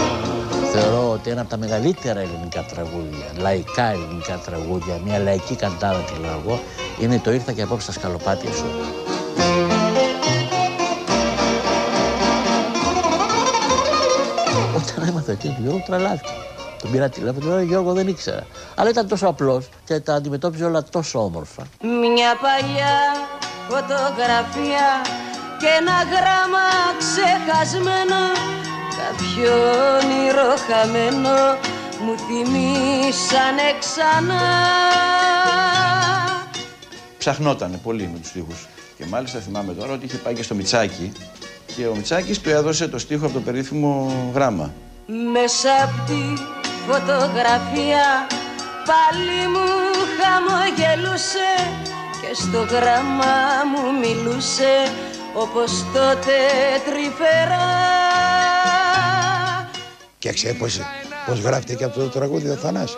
Θεωρώ 0.74 1.12
ότι 1.12 1.30
ένα 1.30 1.42
από 1.42 1.50
τα 1.50 1.58
μεγαλύτερα 1.58 2.20
ελληνικά 2.20 2.64
τραγούδια, 2.64 3.32
λαϊκά 3.38 3.92
ελληνικά 3.92 4.42
τραγούδια, 4.46 5.00
μια 5.06 5.20
λαϊκή 5.20 5.56
καντάδα 5.56 6.00
τη 6.00 6.22
λέω 6.22 6.42
εγώ, 6.46 6.60
είναι 7.00 7.20
το 7.20 7.32
«Ήρθα 7.32 7.52
και 7.52 7.62
απόψε 7.62 7.92
στα 7.92 8.00
σκαλοπάτια 8.00 8.52
σου». 8.52 8.66
Όταν 15.34 15.46
έμαθα 15.46 15.48
εκεί 15.48 15.48
του 15.48 15.62
Γιώργου 15.62 15.84
τρελάθηκα. 15.86 16.32
Τον 16.82 16.92
πήρα 16.92 17.10
τηλέφωνο, 17.10 17.40
του 17.40 17.48
λέω 17.48 17.62
Γιώργο 17.62 17.94
δεν 17.94 18.08
ήξερα. 18.08 18.46
Αλλά 18.76 18.90
ήταν 18.90 19.08
τόσο 19.08 19.28
απλός 19.28 19.70
και 19.86 20.00
τα 20.00 20.14
αντιμετώπιζε 20.14 20.66
όλα 20.66 20.84
τόσο 20.84 21.24
όμορφα. 21.24 21.64
Μια 21.82 22.32
παλιά 22.42 22.98
φωτογραφία 23.68 24.88
και 25.60 25.68
ένα 25.80 25.98
γράμμα 26.14 26.66
ξεχασμένο 27.02 28.22
Κάποιο 29.00 29.54
όνειρο 29.96 30.50
χαμένο 30.68 31.58
μου 32.04 32.16
θυμίσανε 32.26 33.68
ξανά 33.80 34.42
Ψαχνότανε 37.18 37.80
πολύ 37.84 38.10
με 38.14 38.20
τους 38.20 38.28
στίχους. 38.28 38.68
Και 38.98 39.06
μάλιστα 39.06 39.40
θυμάμαι 39.40 39.74
τώρα 39.74 39.94
ότι 39.94 40.06
είχε 40.06 40.18
πάει 40.18 40.34
και 40.34 40.44
στο 40.44 40.56
Μιτσάκι 40.56 41.12
και 41.76 41.88
ο 41.88 41.96
Μιτσάκης 41.96 42.42
του 42.42 42.50
έδωσε 42.50 42.88
το 42.88 43.00
στίχο 43.00 43.26
από 43.26 43.34
το 43.34 43.40
περίφημο 43.40 44.14
γράμμα. 44.34 44.74
Μέσα 45.06 45.70
από 45.84 46.12
τη 46.12 46.42
φωτογραφία 46.88 48.28
πάλι 48.90 49.48
μου 49.54 49.68
χαμογελούσε 50.20 51.50
και 52.22 52.34
στο 52.34 52.60
γράμμα 52.76 53.34
μου 53.72 54.00
μιλούσε 54.00 54.92
όπως 55.34 55.72
τότε 55.94 56.34
τρυφερά 56.86 57.70
Και 60.20 60.32
ξέρεις 60.34 60.58
πώς, 60.58 60.80
πώς 61.26 61.40
γράφτηκε 61.40 61.76
και 61.76 61.84
αυτό 61.84 62.00
το 62.00 62.10
τραγούδι 62.10 62.50
ο 62.50 62.56
Θανάσης; 62.56 62.98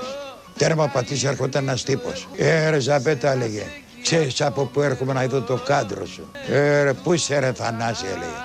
Τέρμα 0.58 0.88
πατήσει 0.88 1.28
έρχονταν 1.28 1.63
ένας 1.63 1.84
τύπος. 1.84 2.28
Ε, 2.36 2.70
ρε 2.70 2.80
Ζαμπέτα 2.80 3.32
έλεγε. 3.32 3.63
Ξέρεις 4.02 4.41
από 4.41 4.65
πού 4.65 4.82
έρχομαι 4.82 5.13
να 5.13 5.24
είδω 5.24 5.41
το 5.41 5.56
κάντρο 5.56 6.06
σου; 6.06 6.32
Ε, 6.48 6.84
ρε, 6.84 6.94
πού 6.94 7.13
είσαι 7.13 7.39
ρε 7.39 7.54
Θανάση 7.54 8.06
έλεγε. 8.06 8.41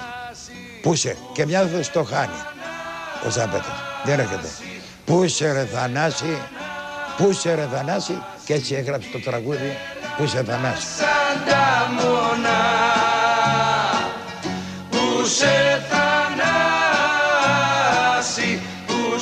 Πού 0.83 0.93
είσαι. 0.93 1.17
Και 1.33 1.47
μια 1.47 1.65
δεν 1.65 1.91
το 1.93 2.03
χάνει. 2.05 2.60
Ο 3.27 3.31
Ζαμπέτας. 3.31 3.79
Δεν 4.05 4.19
έρχεται. 4.19 4.49
Πού 5.05 5.23
είσαι 5.23 5.53
ρε 5.53 5.65
Θανάση; 5.65 6.39
Πού 7.17 7.31
είσαι 7.31 7.55
ρε 7.55 7.69
Θανάση; 7.73 8.23
Και 8.45 8.55
έτσι 8.55 8.75
έγραψε 8.75 9.09
το 9.13 9.19
τραγούδι. 9.19 9.77
Πού 10.17 10.23
είσαι 10.23 10.45
Θανάση; 10.45 10.87
σαν 10.87 11.45
τα 11.47 11.89
μόνα 11.93 12.61
που 14.91 15.25
σε 15.27 15.83
θανάσει, 15.91 16.51
που 18.87 19.19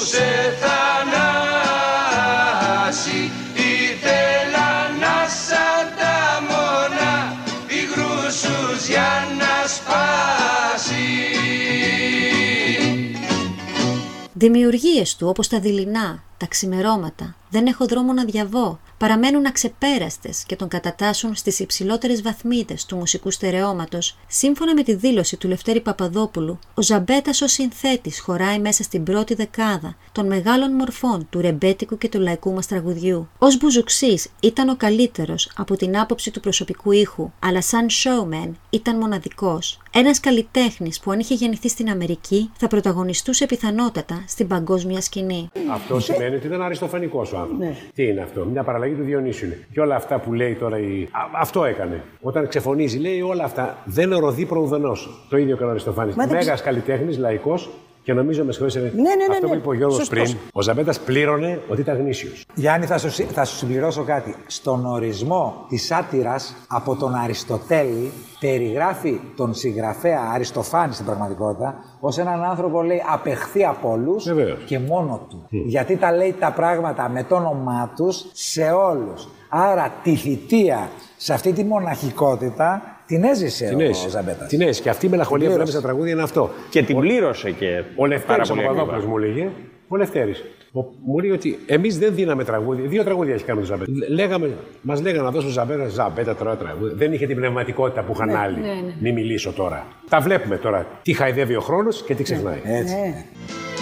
Δημιουργίες 14.40 15.16
του 15.16 15.27
όπως 15.29 15.48
τα 15.48 15.61
δειλινά, 15.61 16.22
τα 16.37 16.46
ξημερώματα, 16.46 17.35
δεν 17.51 17.66
έχω 17.66 17.87
δρόμο 17.87 18.12
να 18.12 18.24
διαβώ, 18.24 18.81
παραμένουν 18.98 19.46
αξεπέραστες 19.46 20.44
και 20.46 20.57
τον 20.57 20.68
κατατάσσουν 20.68 21.35
στις 21.35 21.59
υψηλότερες 21.59 22.22
βαθμίδες 22.22 22.85
του 22.85 22.96
μουσικού 22.96 23.31
στερεώματος. 23.31 24.18
Σύμφωνα 24.27 24.74
με 24.74 24.83
τη 24.83 24.94
δήλωση 24.94 25.37
του 25.37 25.48
Λευτέρη 25.48 25.81
Παπαδόπουλου, 25.81 26.59
ο 26.74 26.83
Ζαμπέτας 26.83 27.42
ως 27.42 27.53
συνθέτης 27.53 28.20
χωράει 28.20 28.59
μέσα 28.59 28.83
στην 28.83 29.03
πρώτη 29.03 29.35
δεκάδα 29.35 29.96
των 30.12 30.27
μεγάλων 30.27 30.72
μορφών 30.72 31.27
του 31.31 31.40
ρεμπέτικου 31.40 31.98
και 31.98 32.09
του 32.09 32.20
λαϊκού 32.20 32.53
μας 32.53 32.66
τραγουδιού. 32.66 33.29
Ως 33.38 33.57
μπουζουξής 33.57 34.29
ήταν 34.40 34.68
ο 34.68 34.77
καλύτερος 34.77 35.51
από 35.57 35.77
την 35.77 35.98
άποψη 35.98 36.31
του 36.31 36.40
προσωπικού 36.40 36.92
ήχου, 36.92 37.31
αλλά 37.38 37.62
σαν 37.62 37.87
showman 37.88 38.51
ήταν 38.70 38.98
μοναδικός. 38.98 39.81
Ένας 39.94 40.20
καλλιτέχνης 40.20 41.01
που 41.01 41.11
αν 41.11 41.18
είχε 41.18 41.35
γεννηθεί 41.35 41.68
στην 41.68 41.90
Αμερική 41.90 42.51
θα 42.57 42.66
πρωταγωνιστούσε 42.66 43.46
πιθανότατα 43.46 44.24
στην 44.27 44.46
παγκόσμια 44.46 45.01
σκηνή. 45.01 45.48
Αυτό 45.72 46.01
σημαίνει 46.01 46.35
ότι 46.35 46.46
ήταν 46.46 46.62
αριστοφανικός 46.62 47.33
ο 47.33 47.38
άνθρωπος. 47.38 47.77
Τι 47.94 48.07
είναι 48.07 48.20
αυτό, 48.20 48.44
μια 48.44 48.62
παραλλαγή 48.62 48.94
του 48.94 49.03
Διονύσιου 49.03 49.46
είναι. 49.46 49.66
Και 49.72 49.81
όλα 49.81 49.94
αυτά 49.96 50.18
που 50.18 50.33
λέει 50.33 50.55
τώρα. 50.55 50.79
Η... 50.79 51.03
Α, 51.03 51.31
αυτό 51.33 51.64
έκανε. 51.64 52.05
Όταν 52.20 52.48
ξεφωνίζει, 52.48 52.98
λέει 52.98 53.20
όλα 53.20 53.44
αυτά. 53.44 53.83
Δεν 53.85 54.12
οροδεί 54.12 54.46
προουδενό. 54.46 54.96
Το 55.29 55.37
ίδιο 55.37 55.57
και 55.57 55.64
ο 55.64 55.70
Αριστοφάνης. 55.70 56.14
Μα 56.14 56.27
δεν 56.27 56.37
Μέγας 56.37 56.62
καλλιτέχνης, 56.62 57.18
λαϊκός 57.18 57.70
και 58.09 58.14
νομίζω 58.14 58.44
με 58.44 58.53
συγχωρείτε. 58.53 58.81
ναι, 58.81 59.03
ναι, 59.03 59.25
αυτό 59.31 59.47
ναι. 59.47 59.53
που 59.53 59.59
είπε 59.59 59.68
ο 59.68 59.73
Γιώργος 59.73 59.97
Σωστός. 59.99 60.23
πριν, 60.23 60.37
ο 60.53 60.62
Ζαμπέτα 60.62 60.92
πλήρωνε 61.05 61.61
ότι 61.68 61.81
ήταν 61.81 61.97
γνήσιος. 61.97 62.44
Γιάννη, 62.55 62.87
θα 62.87 62.99
σου, 62.99 63.11
συ- 63.11 63.31
θα 63.33 63.44
σου 63.44 63.57
συμπληρώσω 63.57 64.03
κάτι. 64.03 64.35
Στον 64.47 64.87
ορισμό 64.87 65.64
της 65.68 65.87
σάτυρας 65.87 66.55
από 66.68 66.97
τον 66.97 67.14
Αριστοτέλη 67.14 68.12
περιγράφει 68.40 69.21
τον 69.37 69.55
συγγραφέα 69.55 70.21
Αριστοφάνη 70.35 70.92
στην 70.92 71.07
πραγματικότητα 71.07 71.75
ως 72.01 72.18
έναν 72.18 72.44
άνθρωπο, 72.44 72.83
λέει, 72.83 73.03
απεχθεί 73.12 73.64
από 73.64 73.90
όλους 73.90 74.27
και 74.66 74.79
μόνο 74.79 75.27
του. 75.29 75.47
Γιατί 75.51 75.97
τα 75.97 76.12
λέει 76.12 76.35
τα 76.38 76.53
πράγματα 76.53 77.09
με 77.09 77.23
το 77.23 77.35
όνομά 77.35 77.92
τους 77.97 78.25
σε 78.33 78.71
όλους. 78.71 79.29
Άρα 79.49 79.92
τη 80.03 80.14
θητεία 80.14 80.88
σε 81.16 81.33
αυτή 81.33 81.53
τη 81.53 81.64
μοναχικότητα 81.64 82.83
την 83.09 83.25
έζησε 83.25 83.66
Την 83.66 83.79
ο 83.81 83.83
έζησε. 83.85 84.09
Ζαμπέτας. 84.09 84.49
Την 84.49 84.61
έζησε. 84.61 84.83
Και 84.83 84.88
αυτή 84.88 85.07
η 85.07 85.09
μελαγχολία 85.09 85.47
Την 85.49 85.57
που 85.57 85.59
λέμε 85.59 85.71
πλήρωσε. 85.71 85.79
στα 85.79 85.88
τραγούδια 85.88 86.12
είναι 86.12 86.23
αυτό. 86.23 86.51
Και 86.71 86.83
την 86.83 86.99
πλήρωσε 86.99 87.51
και 87.51 87.83
Ο 87.97 88.07
Λευτέρης 88.07 88.51
ο 88.51 88.55
πολύ 88.55 88.66
Παπαδόπουλος 88.66 88.97
ακριβά. 89.03 89.18
μου 89.18 89.25
έλεγε, 89.25 89.49
ο 89.88 89.97
Λευτέρης, 89.97 90.44
ο- 90.73 90.85
μου 91.05 91.18
λέει 91.18 91.31
ότι 91.31 91.59
εμείς 91.66 91.99
δεν 91.99 92.14
δίναμε 92.14 92.44
τραγούδια. 92.44 92.88
Δύο 92.88 93.05
τραγούδια 93.05 93.35
έχει 93.35 93.44
κάνει 93.44 93.61
ο 93.61 93.64
Ζαμπέτας. 93.64 93.94
Λέγαμε, 94.09 94.51
μας 94.83 95.01
λέγανε 95.03 95.23
να 95.23 95.31
δώσουν 95.31 95.51
Ζαμπέτα, 95.51 95.88
Ζαμπέτα 95.88 96.35
τώρα 96.37 96.57
τραγούδια. 96.57 96.94
Δεν 96.97 97.12
είχε 97.12 97.27
την 97.27 97.37
πνευματικότητα 97.37 98.03
που 98.03 98.12
είχαν 98.14 98.29
Ναι, 98.29 98.37
άλλοι. 98.38 98.61
ναι, 98.61 98.66
ναι. 98.66 98.92
Μην 99.01 99.14
μιλήσω 99.14 99.53
τώρα. 99.53 99.87
Τα 100.09 100.21
βλέπουμε 100.21 100.57
τώρα. 100.57 100.87
Τι 101.03 101.12
χαϊδεύει 101.12 101.57
ο 101.57 101.61
χρόνος 101.61 102.03
και 102.07 102.14
τι 102.14 102.23
ξεχνάει. 102.23 102.61
Ναι. 102.64 103.25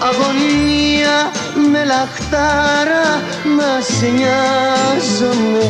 Αγωνία 0.09 1.17
με 1.73 1.85
λαχτάρα 1.85 3.05
να 3.57 3.81
σε 3.81 4.07
νοιάζομαι 4.07 5.65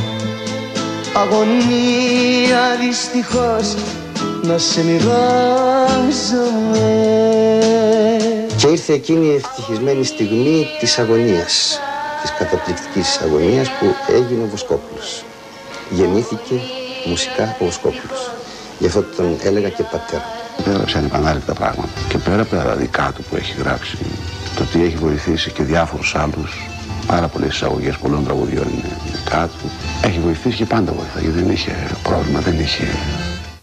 Αγωνία 1.22 2.76
δυστυχώς 2.80 3.74
να 4.42 4.58
σε 4.58 4.84
μοιράζομαι 4.84 5.16
Και 8.56 8.66
ήρθε 8.66 8.92
εκείνη 8.92 9.26
η 9.26 9.34
ευτυχισμένη 9.34 10.04
στιγμή 10.04 10.66
της 10.80 10.98
αγωνίας, 10.98 11.80
της 12.22 12.32
καταπληκτικής 12.38 13.20
αγωνίας 13.20 13.68
που 13.68 13.86
έγινε 14.12 14.42
ο 14.42 14.46
Βοσκόπουλος. 14.46 15.24
Γεννήθηκε 15.90 16.54
μουσικά 17.06 17.56
ο 17.60 17.64
Βοσκόπουλος. 17.64 18.30
Γι' 18.78 18.86
αυτό 18.86 19.02
τον 19.02 19.36
έλεγα 19.42 19.68
και 19.68 19.82
πατέρα. 19.82 20.24
Έγραψε 20.66 20.98
ανεπανάληπτα 20.98 21.52
πράγματα. 21.52 22.00
Και 22.08 22.18
πέρα 22.18 22.42
από 22.42 22.56
τα 22.56 22.74
δικά 22.76 23.12
του 23.14 23.22
που 23.22 23.36
έχει 23.36 23.54
γράψει, 23.58 23.98
το 24.56 24.62
ότι 24.62 24.84
έχει 24.84 24.96
βοηθήσει 24.96 25.50
και 25.50 25.62
διάφορους 25.62 26.14
άλλους, 26.14 26.75
πάρα 27.06 27.28
πολλές 27.28 27.54
εισαγωγές 27.54 27.96
πολλών 27.96 28.24
τραγουδιών 28.24 28.68
είναι 28.68 28.96
δικά 29.12 29.48
του, 29.48 29.70
έχει 30.02 30.18
βοηθήσει 30.18 30.56
και 30.56 30.64
πάντα 30.64 30.92
βοηθάει. 30.92 31.26
Δεν 31.26 31.50
είχε 31.50 31.72
πρόβλημα, 32.02 32.40
δεν 32.40 32.58
είχε 32.60 32.84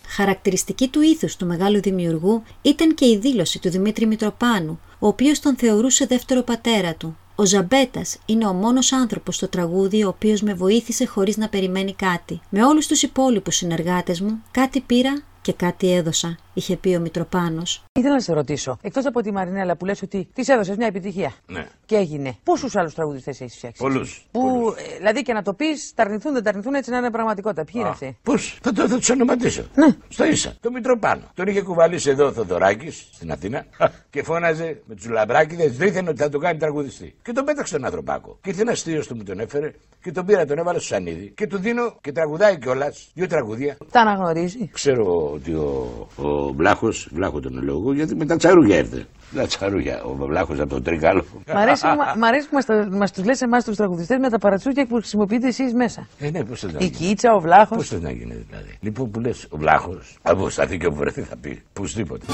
Χαρακτηριστική 0.07 0.87
του 0.87 1.01
ήθους 1.01 1.35
του 1.35 1.45
μεγάλου 1.45 1.81
δημιουργού 1.81 2.43
ήταν 2.61 2.93
και 2.93 3.05
η 3.05 3.17
δήλωση 3.17 3.59
του 3.59 3.69
Δημήτρη 3.69 4.05
Μητροπάνου, 4.05 4.79
ο 4.99 5.07
οποίος 5.07 5.39
τον 5.39 5.55
θεωρούσε 5.55 6.05
δεύτερο 6.05 6.41
πατέρα 6.41 6.93
του. 6.93 7.17
Ο 7.35 7.45
Ζαμπέτας 7.45 8.17
είναι 8.25 8.47
ο 8.47 8.53
μόνος 8.53 8.91
άνθρωπος 8.91 9.35
στο 9.35 9.47
τραγούδι 9.47 10.03
ο 10.03 10.07
οποίος 10.07 10.41
με 10.41 10.53
βοήθησε 10.53 11.05
χωρίς 11.05 11.37
να 11.37 11.49
περιμένει 11.49 11.93
κάτι. 11.93 12.41
Με 12.49 12.65
όλους 12.65 12.87
τους 12.87 13.01
υπόλοιπους 13.03 13.55
συνεργάτες 13.55 14.21
μου 14.21 14.41
κάτι 14.51 14.79
πήρα 14.79 15.21
και 15.41 15.53
κάτι 15.53 15.93
έδωσα, 15.93 16.37
είχε 16.53 16.77
πει 16.77 16.95
ο 16.95 16.99
Μητροπάνος. 16.99 17.83
Ήθελα 17.93 18.13
να 18.13 18.19
σε 18.19 18.33
ρωτήσω, 18.33 18.77
εκτός 18.81 19.05
από 19.05 19.21
τη 19.21 19.31
Μαρινέλα 19.31 19.75
που 19.75 19.85
λες 19.85 20.01
ότι 20.01 20.27
της 20.33 20.47
έδωσες 20.47 20.77
μια 20.77 20.87
επιτυχία 20.87 21.33
Ναι. 21.45 21.65
και 21.85 21.95
έγινε, 21.95 22.35
πόσους 22.43 22.75
άλλους 22.75 22.93
τραγουδιστέ 22.93 23.29
έχεις 23.29 23.55
φτιάξει; 23.55 23.81
Πολλούς. 23.81 24.25
Που, 24.31 24.73
ε, 24.93 24.97
δηλαδή 24.97 25.21
και 25.21 25.33
να 25.33 25.41
το 25.41 25.53
πεις, 25.53 25.93
τα 25.95 26.03
αρνηθούν, 26.03 26.33
δεν 26.33 26.43
τα 26.43 26.49
αρνηθούν 26.49 26.73
έτσι 26.73 26.91
να 26.91 26.97
είναι 26.97 27.11
πραγματικότητα. 27.11 27.63
Ποιοι 27.63 27.73
είναι 27.77 27.89
αυτοί; 27.89 28.17
Πώς, 28.23 28.57
θα, 28.61 28.71
το, 28.71 28.87
θα 28.87 28.97
τους 28.97 29.09
ονοματίσω. 29.09 29.63
Ναι. 29.75 29.87
Στο 30.09 30.25
ίσα. 30.25 30.53
Το 30.59 30.71
Μητροπάνο. 30.71 31.21
Τον 31.33 31.47
είχε 31.47 31.61
κουβαλήσει 31.61 32.09
εδώ 32.09 32.25
ο 32.25 32.31
Θοδωράκης 32.31 33.07
στην 33.13 33.31
Αθήνα 33.31 33.65
και 34.09 34.23
φώναζε 34.23 34.81
με 34.85 34.95
τους 34.95 35.07
λαμπράκιδες 35.09 35.77
δίθεν 35.77 36.07
ότι 36.07 36.21
θα 36.21 36.29
τον 36.29 36.41
κάνει 36.41 36.57
τραγουδιστή. 36.59 37.15
Και 37.21 37.31
τον 37.31 37.45
πέταξε 37.45 37.73
τον 37.73 37.85
ανθρωπάκο. 37.85 38.37
Και 38.41 38.49
ήρθε 38.49 38.61
ένας 38.61 38.81
θείος 38.81 39.07
του 39.07 39.15
μου 39.15 39.23
τον 39.23 39.39
έφερε 39.39 39.71
και 40.01 40.11
τον 40.11 40.25
πήρα, 40.25 40.45
τον 40.45 40.57
έβαλε 40.57 40.79
στο 40.79 40.87
σανίδι 40.87 41.31
και 41.35 41.47
του 41.47 41.57
δίνω 41.57 41.95
και 42.01 42.11
τραγουδάει 42.11 42.57
κιόλας 42.57 43.09
δύο 43.13 43.27
τραγουδία. 43.27 43.77
Τα 43.91 43.99
αναγνωρίζει. 44.01 44.69
Ξέρω 44.73 45.31
ότι 45.33 45.53
ο, 45.53 46.07
ο 46.15 46.42
Βλάχος, 46.53 47.07
Βλάχο 47.13 47.39
τον 47.39 47.59
λόγο, 47.63 47.93
γιατί 47.93 48.15
με 48.15 48.25
τα 48.25 48.35
τσαρούγια 48.35 48.77
ήρθε. 48.77 49.05
Τα 49.35 49.45
τσαρούγια. 49.47 50.03
Ο 50.03 50.15
Βλάχος 50.15 50.59
από 50.59 50.69
τον 50.69 50.83
Τρικάλο. 50.83 51.25
Μ' 51.47 51.57
αρέσει, 51.57 51.81
που 51.81 51.95
μα- 51.95 52.15
μ' 52.17 52.23
αρέσει 52.23 52.47
που 52.49 52.55
μας, 52.55 52.65
τα- 52.65 52.87
μας 52.91 53.11
τους 53.11 53.25
λες 53.25 53.41
εμάς 53.41 53.63
τους 53.63 53.75
τραγουδιστές 53.75 54.17
με 54.19 54.29
τα 54.29 54.37
παρατσούκια 54.37 54.85
που 54.87 54.95
χρησιμοποιείτε 54.95 55.47
εσείς 55.47 55.73
μέσα. 55.73 56.07
Ε, 56.19 56.29
ναι, 56.29 56.43
πώς 56.43 56.59
θες 56.59 56.71
να 56.73 56.77
Η 56.81 56.83
γίνει. 56.85 56.95
Κίτσα, 57.07 57.33
ο 57.33 57.39
Βλάχος. 57.39 57.77
Πώς 57.77 57.87
θες 57.87 58.01
να 58.01 58.11
γίνει 58.11 58.45
δηλαδή. 58.49 58.77
Λοιπόν 58.79 59.11
που 59.11 59.19
λες 59.19 59.47
ο 59.49 59.57
Βλάχος, 59.57 60.17
από 60.21 60.49
σταθεί 60.49 60.77
και 60.77 60.85
όπου 60.85 60.95
βρεθεί 60.95 61.21
θα 61.21 61.35
πει. 61.41 61.61
Πουσδήποτε. 61.73 62.25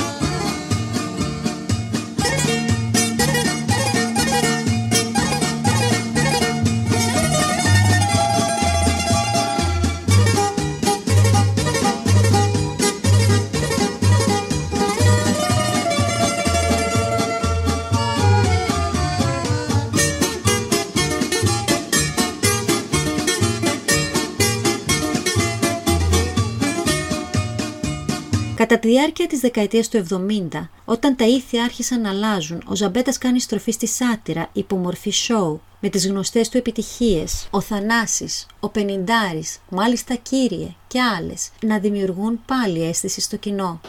Κατά 28.90 29.02
τη 29.02 29.08
διάρκεια 29.08 29.28
της 29.28 29.40
δεκαετίας 29.40 29.90
του 29.90 30.06
70, 30.52 30.70
όταν 30.86 31.16
τα 31.16 31.26
ήθη 31.26 31.60
άρχισαν 31.60 32.02
να 32.02 32.10
αλλάζουν, 32.10 32.64
ο 32.66 32.76
Ζαμπέτας 32.76 33.18
κάνει 33.18 33.40
στροφή 33.40 33.72
στη 33.72 33.88
σάτυρα 33.88 34.50
υπό 34.54 34.76
μορφή 34.76 35.12
show, 35.28 35.60
με 35.80 35.90
τις 35.90 36.08
γνωστές 36.08 36.50
του 36.50 36.58
επιτυχίες, 36.58 37.48
ο 37.50 37.62
Θανάσης, 37.62 38.46
ο 38.60 38.70
Πενιντάρης, 38.70 39.58
μάλιστα 39.70 40.16
Κύριε 40.16 40.68
και 40.88 41.00
άλλες, 41.02 41.50
να 41.62 41.80
δημιουργούν 41.80 42.40
πάλι 42.46 42.84
αίσθηση 42.84 43.22
στο 43.22 43.38
κοινό. 43.38 43.82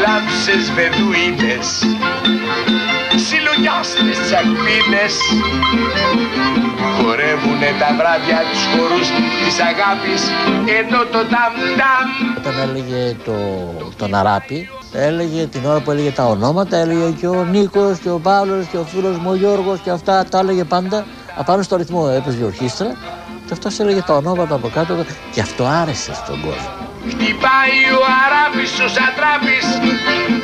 Λάμψες 0.00 0.70
βεδουίνες 3.14 3.22
Συλλογιάστες 3.22 4.18
τσακπίνες 4.26 5.14
Χορεύουνε 6.96 7.70
τα 7.80 7.88
βράδια 7.98 8.40
τους 8.50 8.62
χορούς 8.72 9.08
της 9.40 9.56
αγάπης 9.70 10.22
Ενώ 10.78 11.00
το 11.12 11.20
ταμ-ταμ 11.32 12.06
Όταν 12.38 12.54
έλεγε 12.68 13.16
το, 13.24 13.34
τον 13.96 14.14
Αράπη, 14.14 14.68
έλεγε 14.92 15.46
την 15.46 15.64
ώρα 15.64 15.80
που 15.80 15.90
έλεγε 15.90 16.10
τα 16.10 16.24
ονόματα, 16.24 16.76
έλεγε 16.76 17.10
και 17.10 17.26
ο 17.26 17.44
Νίκος 17.44 17.98
και 17.98 18.10
ο 18.10 18.18
Παύλος 18.18 18.66
και 18.66 18.76
ο 18.76 18.84
φίλος 18.84 19.18
μου 19.18 19.30
ο 19.30 19.34
Γιώργος 19.34 19.80
και 19.80 19.90
αυτά 19.90 20.24
τα 20.24 20.38
έλεγε 20.38 20.64
πάντα 20.64 21.04
απάνω 21.36 21.62
στο 21.62 21.76
ρυθμό 21.76 22.10
έπαιζε 22.16 22.38
η 22.40 22.42
ορχήστρα. 22.42 22.96
Και 23.46 23.52
αυτός 23.52 23.78
έλεγε 23.78 24.02
τα 24.02 24.14
ονόματα 24.14 24.54
από 24.54 24.68
κάτω 24.68 25.04
και 25.32 25.40
αυτό 25.40 25.64
άρεσε 25.64 26.14
στον 26.14 26.40
κόσμο. 26.40 26.83
Χτυπάει 27.10 27.80
ο 28.00 28.02
Αράπης, 28.24 28.72
ο 28.84 28.88
Σατράπης 28.96 29.66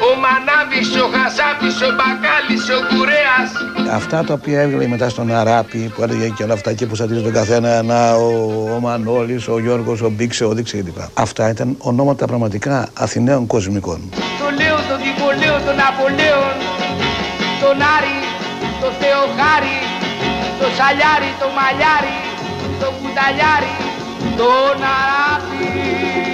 Ο 0.09 0.11
Μανάβης, 0.23 0.90
ο 1.05 1.07
Χασάπης, 1.14 1.77
ο 1.87 1.90
Μπακάλης, 1.96 2.64
ο 2.77 2.79
Κουρέας 2.90 3.51
Αυτά 3.99 4.25
τα 4.25 4.33
οποία 4.33 4.61
έβγαλε 4.61 4.87
μετά 4.87 5.09
στον 5.09 5.35
Αράπη 5.35 5.92
που 5.94 6.03
έλεγε 6.03 6.29
και 6.29 6.42
όλα 6.42 6.53
αυτά 6.53 6.73
και 6.73 6.87
που 6.87 6.94
σατίζει 6.94 7.23
τον 7.23 7.33
καθένα 7.33 7.83
να 7.83 8.14
ο, 8.14 8.29
ο 8.77 8.81
Μανώλης, 8.81 9.49
ο 9.49 9.59
Γιώργος, 9.59 10.01
ο 10.01 10.11
Μπίξε, 10.11 10.44
ο 10.44 10.53
Δίξε 10.53 10.77
κλπ. 10.77 10.99
Αυτά 11.14 11.49
ήταν 11.49 11.77
ονόματα 11.79 12.27
πραγματικά 12.27 12.88
Αθηναίων 12.94 13.46
κοσμικών. 13.46 14.01
Το 14.40 14.49
Λέο, 14.59 14.77
τον 14.88 14.99
Δικολέο, 15.05 15.57
τον 15.66 15.79
Απολέον 15.88 16.57
Τον 17.62 17.77
Άρη, 17.96 18.18
τον 18.81 18.92
Θεοχάρη 19.01 19.79
Το 20.61 20.66
Σαλιάρη, 20.77 21.31
το 21.40 21.46
Μαλιάρη 21.57 22.18
Το 22.81 22.88
Κουταλιάρη 22.99 23.77
Τον 24.38 24.79
Αράπη 24.96 26.30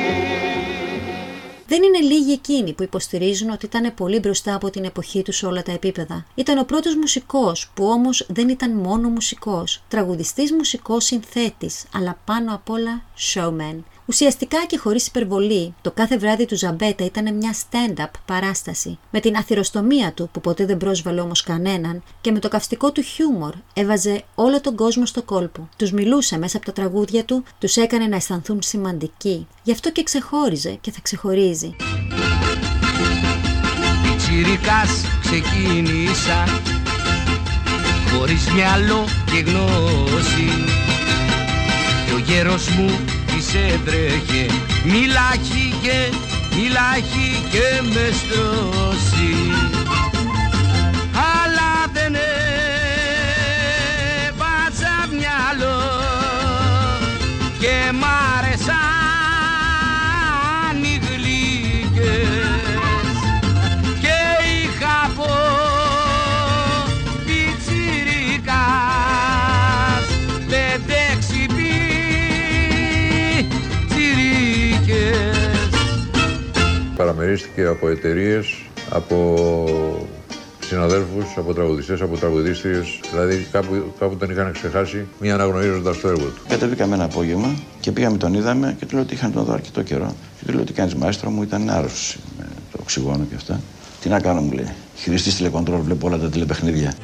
Δεν 1.68 1.82
είναι 1.82 1.98
λίγοι 1.98 2.32
εκείνοι 2.32 2.72
που 2.72 2.82
υποστηρίζουν 2.82 3.50
ότι 3.50 3.66
ήταν 3.66 3.94
πολύ 3.94 4.18
μπροστά 4.18 4.54
από 4.54 4.70
την 4.70 4.84
εποχή 4.84 5.22
τους 5.22 5.36
σε 5.36 5.46
όλα 5.46 5.62
τα 5.62 5.72
επίπεδα. 5.72 6.26
Ήταν 6.34 6.58
ο 6.58 6.64
πρώτος 6.64 6.94
μουσικός 6.94 7.70
που 7.74 7.86
όμως 7.86 8.26
δεν 8.28 8.48
ήταν 8.48 8.70
μόνο 8.70 9.08
μουσικός. 9.08 9.82
Τραγουδιστής, 9.88 10.52
μουσικός, 10.52 11.04
συνθέτης, 11.04 11.84
αλλά 11.92 12.18
πάνω 12.24 12.54
απ' 12.54 12.70
όλα 12.70 13.02
showman. 13.34 13.78
Ουσιαστικά 14.08 14.64
και 14.66 14.78
χωρίς 14.78 15.06
υπερβολή, 15.06 15.74
το 15.82 15.90
κάθε 15.90 16.18
βράδυ 16.18 16.46
του 16.46 16.56
Ζαμπέτα 16.56 17.04
ήταν 17.04 17.34
μια 17.34 17.54
stand-up 17.54 18.10
παράσταση. 18.26 18.98
Με 19.10 19.20
την 19.20 19.36
αθυροστομία 19.36 20.12
του, 20.12 20.28
που 20.32 20.40
ποτέ 20.40 20.66
δεν 20.66 20.76
πρόσβαλε 20.76 21.20
όμως 21.20 21.42
κανέναν, 21.42 22.02
και 22.20 22.32
με 22.32 22.38
το 22.38 22.48
καυστικό 22.48 22.92
του 22.92 23.02
χιούμορ, 23.02 23.54
έβαζε 23.74 24.22
όλο 24.34 24.60
τον 24.60 24.76
κόσμο 24.76 25.06
στο 25.06 25.22
κόλπο. 25.22 25.68
Τους 25.76 25.92
μιλούσε 25.92 26.38
μέσα 26.38 26.56
από 26.56 26.66
τα 26.66 26.72
τραγούδια 26.72 27.24
του, 27.24 27.44
τους 27.58 27.76
έκανε 27.76 28.06
να 28.06 28.16
αισθανθούν 28.16 28.62
σημαντικοί. 28.62 29.46
Γι' 29.62 29.72
αυτό 29.72 29.92
και 29.92 30.02
ξεχώριζε 30.02 30.78
και 30.80 30.90
θα 30.90 30.98
ξεχωρίζει. 31.02 31.76
Πιτσιρικάς 34.02 35.04
ξεκίνησα 35.20 36.44
Χωρίς 38.12 38.50
μυαλό 38.50 39.04
και 39.24 39.38
γνώση 39.38 40.64
Και 42.06 42.12
ο 42.14 42.18
γέρος 42.18 42.68
μου 42.68 42.90
της 43.04 43.15
έτρεχε 43.54 44.46
Μιλάχει 44.84 45.74
και 45.82 46.12
μιλάχει 46.56 47.44
και 47.50 47.82
με 47.82 48.10
στρώσει. 48.12 49.34
Αλλά 51.12 51.90
δεν 51.92 52.14
έβαζα 54.26 55.08
μυαλό. 55.10 55.82
Και 57.58 57.92
μ' 57.92 58.25
Παραμερίστηκε 76.96 77.66
από 77.66 77.88
εταιρείες, 77.88 78.62
από 78.90 79.34
συναδέλφους, 80.60 81.24
από 81.36 81.54
τραγουδιστές, 81.54 82.00
από 82.00 82.16
τραγουδίστριες. 82.16 83.00
Δηλαδή 83.10 83.46
κάπου, 83.52 83.92
κάπου 83.98 84.16
τον 84.16 84.30
είχαν 84.30 84.52
ξεχάσει, 84.52 85.06
μη 85.20 85.30
αναγνωρίζοντας 85.30 86.00
το 86.00 86.08
έργο 86.08 86.24
του. 86.24 86.42
Κατεβήκαμε 86.48 86.94
ένα 86.94 87.04
απόγευμα 87.04 87.54
και 87.80 87.92
πήγαμε 87.92 88.16
τον 88.16 88.34
είδαμε 88.34 88.76
και 88.78 88.86
του 88.86 88.94
λέω 88.94 89.04
ότι 89.04 89.14
είχαν 89.14 89.32
τον 89.32 89.44
δω 89.44 89.52
αρκετό 89.52 89.82
καιρό. 89.82 90.14
Και 90.38 90.44
του 90.46 90.52
λέω 90.52 90.60
ότι 90.60 90.72
κάνεις 90.72 90.94
μαέστρο 90.94 91.30
μου, 91.30 91.42
ήταν 91.42 91.70
άρρωστο 91.70 92.18
με 92.38 92.44
το 92.72 92.78
οξυγόνο 92.80 93.24
και 93.28 93.34
αυτά. 93.34 93.60
Τι 94.00 94.08
να 94.08 94.20
κάνω, 94.20 94.40
μου 94.40 94.52
λέει. 94.52 94.72
Χειριστής 94.96 95.36
τηλεκοντρόλ, 95.36 95.80
βλέπω 95.80 96.06
όλα 96.06 96.18
τα 96.18 96.28
τηλεπαιχνίδια. 96.28 96.94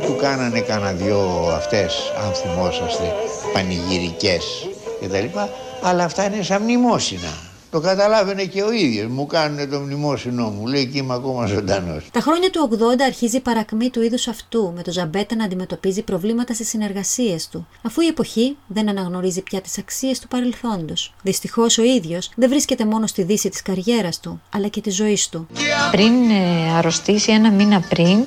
Του 0.05 0.13
κάνανε 0.21 0.59
κανένα 0.59 0.91
δυο 0.91 1.51
αυτές, 1.55 2.11
αν 2.25 2.33
θυμόσαστε, 2.33 3.13
πανηγυρικές 3.53 4.69
και 5.01 5.07
τα 5.07 5.19
λοιπά, 5.19 5.49
αλλά 5.83 6.03
αυτά 6.03 6.25
είναι 6.25 6.41
σαν 6.43 6.61
μνημόσυνα. 6.61 7.33
Το 7.73 7.79
καταλάβαινε 7.79 8.43
και 8.43 8.61
ο 8.61 8.71
ίδιος. 8.71 9.07
Μου 9.07 9.25
κάνουν 9.25 9.69
το 9.69 9.79
μνημόσυνό 9.79 10.49
μου. 10.49 10.67
Λέει 10.67 10.85
και 10.87 10.97
είμαι 10.97 11.13
ακόμα 11.13 11.45
ζωντανός. 11.45 12.07
Τα 12.11 12.19
χρόνια 12.19 12.49
του 12.49 12.69
80 12.71 13.01
αρχίζει 13.05 13.37
η 13.37 13.39
παρακμή 13.39 13.89
του 13.89 14.01
είδους 14.01 14.27
αυτού, 14.27 14.73
με 14.75 14.81
το 14.81 14.91
Ζαμπέτα 14.91 15.35
να 15.35 15.43
αντιμετωπίζει 15.43 16.01
προβλήματα 16.01 16.53
στις 16.53 16.67
συνεργασίες 16.67 17.47
του, 17.47 17.67
αφού 17.81 18.01
η 18.01 18.07
εποχή 18.07 18.57
δεν 18.67 18.89
αναγνωρίζει 18.89 19.41
πια 19.41 19.61
τις 19.61 19.77
αξίες 19.77 20.19
του 20.19 20.27
παρελθόντος. 20.27 21.13
Δυστυχώς 21.21 21.77
ο 21.77 21.83
ίδιος 21.83 22.31
δεν 22.35 22.49
βρίσκεται 22.49 22.85
μόνο 22.85 23.07
στη 23.07 23.23
δύση 23.23 23.49
της 23.49 23.61
καριέρας 23.61 24.19
του, 24.19 24.41
αλλά 24.49 24.67
και 24.67 24.81
της 24.81 24.95
ζωής 24.95 25.29
του. 25.29 25.47
Πριν 25.91 26.29
ε, 26.29 26.77
αρρωστήσει 26.77 27.31
ένα 27.31 27.51
μήνα 27.51 27.79
πριν, 27.89 28.25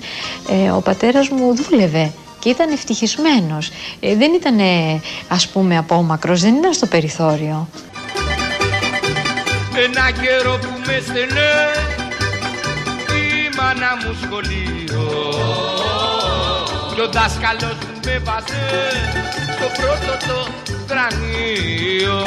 ε, 0.49 0.71
ο 0.71 0.81
πατέρας 0.81 1.29
μου 1.29 1.55
δούλευε 1.55 2.13
και 2.39 2.49
ήταν 2.49 2.73
ευτυχισμένος. 2.73 3.71
Ε, 4.01 4.17
δεν 4.17 4.33
ήταν, 4.33 4.59
ε, 4.59 5.01
ας 5.29 5.49
πούμε, 5.49 5.77
απόμακρος, 5.77 6.41
δεν 6.41 6.55
ήταν 6.55 6.73
στο 6.73 6.87
περιθώριο. 6.87 7.69
Ένα 9.85 10.11
καιρό 10.11 10.59
που 10.59 10.81
με 10.87 11.03
στενέ 11.07 11.53
η 13.17 13.57
μάνα 13.57 13.97
μου 14.01 14.17
σχολείο. 14.23 15.09
Κι 16.95 17.01
ο 17.01 17.09
δάσκαλος 17.11 17.77
μου 17.87 18.01
με 18.05 18.19
βάζε 18.25 18.67
στο 19.57 19.67
πρώτο 19.81 20.27
το 20.27 20.51
κρανίο 20.87 22.25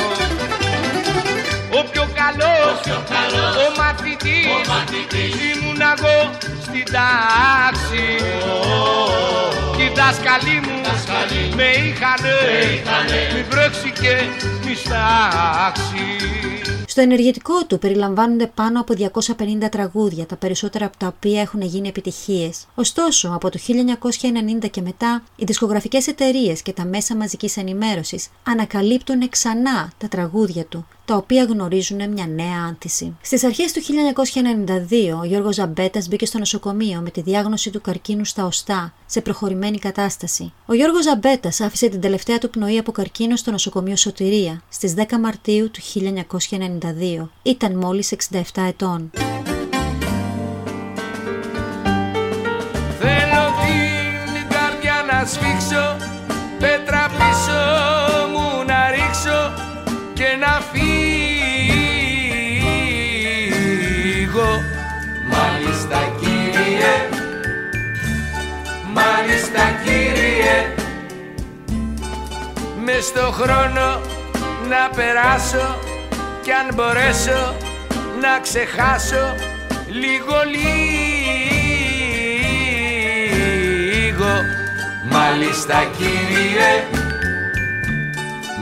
ο 1.72 1.84
πιο 1.92 2.08
καλός, 2.14 2.80
ο 3.64 3.78
μαθητής, 3.78 5.34
ήμουν 5.52 5.82
εγώ 5.82 6.32
στην 6.62 6.84
τάξη. 6.94 8.06
Κι 9.76 9.84
οι 9.84 9.92
δάσκαλοι 9.96 10.62
μου 10.66 10.82
με 11.56 11.64
είχανε, 11.64 12.38
μη 13.34 13.46
βρέξει 13.50 13.92
και 14.02 14.16
μη 14.66 14.76
στάξει 14.76 16.29
Στο 17.00 17.08
ενεργητικό 17.08 17.66
του 17.66 17.80
περιλαμβάνονται 17.80 18.48
πάνω 18.48 18.80
από 18.80 18.94
250 18.98 19.70
τραγούδια, 19.72 20.26
τα 20.26 20.36
περισσότερα 20.36 20.86
από 20.86 20.98
τα 20.98 21.08
οποία 21.08 21.42
έχουν 21.42 21.62
γίνει 21.62 21.88
επιτυχίες. 21.88 22.68
Ωστόσο, 22.76 23.32
από 23.34 23.50
το 23.50 23.60
1990 24.64 24.70
και 24.72 24.82
μετά, 24.82 25.24
οι 25.36 25.44
δισκογραφικές 25.44 26.08
εταιρείες 26.08 26.62
και 26.62 26.74
τα 26.74 26.86
μέσα 26.86 27.16
μαζικής 27.16 27.58
ενημέρωσης 27.58 28.30
ανακαλύπτουν 28.44 29.30
ξανά 29.30 29.92
τα 29.98 30.08
τραγούδια 30.08 30.66
του, 30.66 30.88
τα 31.10 31.16
οποία 31.16 31.44
γνωρίζουν 31.44 32.10
μια 32.10 32.28
νέα 32.28 32.66
άνθηση. 32.68 33.18
Στις 33.22 33.44
αρχές 33.44 33.72
του 33.72 33.82
1992, 33.82 35.20
ο 35.22 35.26
Γιώργος 35.26 35.56
Ζαμπέτας 35.56 36.08
μπήκε 36.08 36.26
στο 36.26 36.38
νοσοκομείο 36.38 37.02
με 37.02 37.10
τη 37.10 37.22
διάγνωση 37.22 37.70
του 37.70 37.82
καρκίνου 37.82 38.26
στα 38.26 38.46
οστά, 38.46 38.94
σε 39.06 39.22
προχωρημένη 39.22 39.78
κατάσταση. 39.78 40.54
Ο 40.66 40.74
Γιώργος 40.74 41.04
Ζαμπέτας 41.04 41.62
άφησε 41.62 41.88
την 41.88 42.02
τελευταία 42.02 42.38
του 42.38 42.50
πνοή 42.50 42.78
από 42.78 42.92
καρκίνο 42.92 43.36
στο 43.36 43.52
νοσοκομείο 43.52 43.96
Σωτηρία 43.96 44.62
στις 44.70 44.94
10 44.98 45.20
Μαρτίου 45.20 45.72
του 45.72 45.80
1992. 47.22 47.30
Ήταν 47.42 47.76
μόλις 47.76 48.12
67 48.12 48.42
ετών. 48.68 49.12
Θέλω 53.00 53.44
την 53.62 54.50
καρδιά 54.50 55.06
να 55.12 55.26
σφίξω 55.26 55.98
Πέτρα 56.60 57.08
πίσω 57.08 57.89
Μες 73.00 73.08
στο 73.08 73.32
χρόνο 73.32 74.02
να 74.70 74.90
περάσω 74.96 75.80
Κι 76.44 76.52
αν 76.52 76.74
μπορέσω 76.74 77.56
να 78.22 78.40
ξεχάσω 78.42 79.36
λίγο 79.88 80.36
λίγο. 80.52 80.72
Μάλιστα 85.12 85.88
κύριε. 85.98 86.84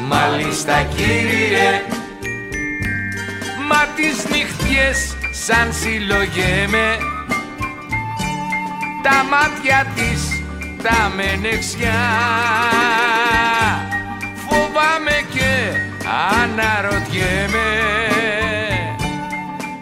Μάλιστα 0.08 0.84
κύριε. 0.96 1.82
Μα 3.68 3.86
τις 3.96 4.26
νύχτιες 4.30 5.16
σαν 5.32 5.74
συλλογέμαι. 5.74 6.98
Τα 9.04 9.24
μάτια 9.30 9.86
της 9.96 10.22
τα 10.84 11.12
μενεξιά 11.16 12.06
Φοβάμαι 14.50 15.18
και 15.34 15.52
αναρωτιέμαι. 16.42 17.70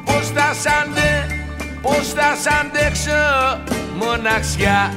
Πώς 0.05 0.31
θα 0.35 0.53
σ' 0.61 0.65
αντε, 0.81 1.27
πώς 1.81 2.13
θα 2.13 2.35
σ' 2.41 2.47
αντέξω 2.59 3.23
μοναξιά. 3.99 4.93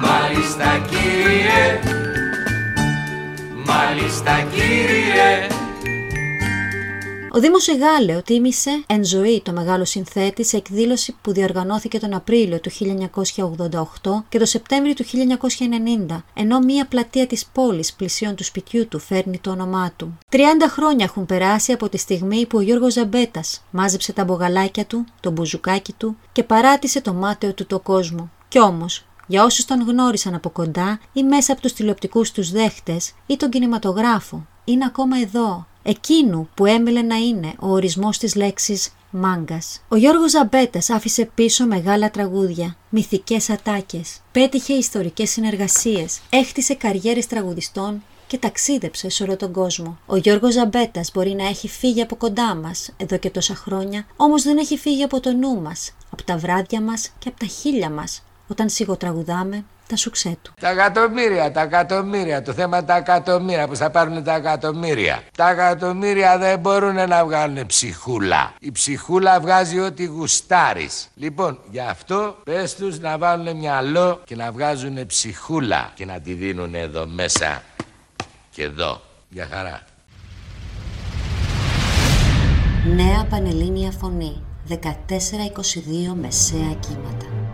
Μάλιστα 0.00 0.80
κύριε. 0.88 1.80
Μάλιστα 3.64 4.44
κύριε 4.54 5.55
Ο 7.36 7.40
Δήμος 7.40 7.68
Εγάλεο 7.68 8.22
τίμησε 8.22 8.84
εν 8.86 9.04
ζωή 9.04 9.42
το 9.44 9.52
μεγάλο 9.52 9.84
συνθέτη 9.84 10.44
σε 10.44 10.56
εκδήλωση 10.56 11.16
που 11.22 11.32
διοργανώθηκε 11.32 11.98
τον 11.98 12.14
Απρίλιο 12.14 12.60
του 12.60 12.70
1988 12.70 14.24
και 14.28 14.38
το 14.38 14.44
Σεπτέμβριο 14.44 14.94
του 14.94 15.04
1990, 16.08 16.22
ενώ 16.34 16.58
μία 16.58 16.86
πλατεία 16.86 17.26
της 17.26 17.46
πόλης 17.46 17.92
πλησίων 17.92 18.34
του 18.34 18.44
σπιτιού 18.44 18.88
του 18.88 18.98
φέρνει 18.98 19.38
το 19.38 19.50
όνομά 19.50 19.92
του. 19.96 20.18
30 20.30 20.36
χρόνια 20.68 21.04
έχουν 21.04 21.26
περάσει 21.26 21.72
από 21.72 21.88
τη 21.88 21.96
στιγμή 21.96 22.46
που 22.46 22.58
ο 22.58 22.60
Γιώργος 22.60 22.92
Ζαμπέτας 22.92 23.62
μάζεψε 23.70 24.12
τα 24.12 24.24
μπογαλάκια 24.24 24.84
του, 24.84 25.04
το 25.20 25.30
μπουζουκάκι 25.30 25.92
του 25.92 26.16
και 26.32 26.42
παράτησε 26.42 27.00
το 27.00 27.12
μάταιο 27.12 27.54
του 27.54 27.66
το 27.66 27.78
κόσμο. 27.78 28.30
Κι 28.48 28.60
όμως, 28.60 29.04
για 29.26 29.44
όσους 29.44 29.64
τον 29.64 29.80
γνώρισαν 29.80 30.34
από 30.34 30.50
κοντά 30.50 31.00
ή 31.12 31.22
μέσα 31.22 31.52
από 31.52 31.60
τους 31.60 31.72
τηλεοπτικούς 31.72 32.32
τους 32.32 32.50
δέχτες 32.50 33.12
ή 33.26 33.36
τον 33.36 33.50
κινηματογράφο, 33.50 34.46
είναι 34.64 34.84
ακόμα 34.84 35.18
εδώ, 35.18 35.66
εκείνου 35.88 36.48
που 36.54 36.66
έμελε 36.66 37.02
να 37.02 37.16
είναι 37.16 37.54
ο 37.58 37.70
ορισμός 37.70 38.18
της 38.18 38.34
λέξης 38.34 38.90
μάγκας. 39.10 39.82
Ο 39.88 39.96
Γιώργος 39.96 40.30
Ζαμπέτας 40.30 40.90
άφησε 40.90 41.30
πίσω 41.34 41.66
μεγάλα 41.66 42.10
τραγούδια, 42.10 42.76
μυθικές 42.88 43.50
ατάκες, 43.50 44.20
πέτυχε 44.32 44.72
ιστορικές 44.72 45.30
συνεργασίες, 45.30 46.20
έχτισε 46.30 46.74
καριέρες 46.74 47.26
τραγουδιστών 47.26 48.02
και 48.26 48.38
ταξίδεψε 48.38 49.08
σε 49.08 49.22
όλο 49.22 49.36
τον 49.36 49.52
κόσμο. 49.52 49.98
Ο 50.06 50.16
Γιώργος 50.16 50.52
Ζαμπέτας 50.52 51.10
μπορεί 51.14 51.34
να 51.34 51.46
έχει 51.46 51.68
φύγει 51.68 52.02
από 52.02 52.16
κοντά 52.16 52.54
μας 52.54 52.90
εδώ 52.96 53.16
και 53.16 53.30
τόσα 53.30 53.54
χρόνια, 53.54 54.06
όμως 54.16 54.42
δεν 54.42 54.58
έχει 54.58 54.78
φύγει 54.78 55.02
από 55.02 55.20
το 55.20 55.32
νου 55.32 55.60
μας, 55.60 55.92
από 56.10 56.22
τα 56.22 56.36
βράδια 56.36 56.80
μας 56.80 57.10
και 57.18 57.28
από 57.28 57.38
τα 57.38 57.46
χίλια 57.46 57.90
μας, 57.90 58.22
όταν 58.48 58.68
σιγοτραγουδάμε 58.68 59.64
τα 59.88 59.96
σουξέ 59.96 60.36
του. 60.42 60.52
Τα 60.60 60.70
εκατομμύρια, 60.70 61.52
τα 61.52 61.60
εκατομμύρια. 61.60 62.42
Το 62.42 62.52
θέμα 62.52 62.84
τα 62.84 62.96
εκατομμύρια 62.96 63.68
που 63.68 63.76
θα 63.76 63.90
πάρουν 63.90 64.24
τα 64.24 64.34
εκατομμύρια. 64.34 65.22
Τα 65.36 65.50
εκατομμύρια 65.50 66.38
δεν 66.38 66.58
μπορούν 66.58 67.08
να 67.08 67.24
βγάλουν 67.24 67.66
ψυχούλα. 67.66 68.54
Η 68.60 68.72
ψυχούλα 68.72 69.40
βγάζει 69.40 69.80
ό,τι 69.80 70.04
γουστάρεις. 70.04 71.08
Λοιπόν, 71.14 71.58
γι' 71.70 71.80
αυτό 71.80 72.36
πες 72.44 72.74
τους 72.74 72.98
να 72.98 73.18
βάλουν 73.18 73.56
μυαλό 73.56 74.20
και 74.24 74.36
να 74.36 74.52
βγάζουν 74.52 75.06
ψυχούλα 75.06 75.92
και 75.94 76.04
να 76.04 76.20
τη 76.20 76.32
δίνουν 76.32 76.74
εδώ 76.74 77.06
μέσα 77.06 77.62
και 78.50 78.62
εδώ. 78.62 79.00
Για 79.28 79.48
χαρά. 79.52 79.82
Νέα 82.94 83.26
Πανελλήνια 83.30 83.90
Φωνή 83.90 84.42
1422 84.68 84.74
Μεσαία 86.14 86.74
Κύματα 86.80 87.45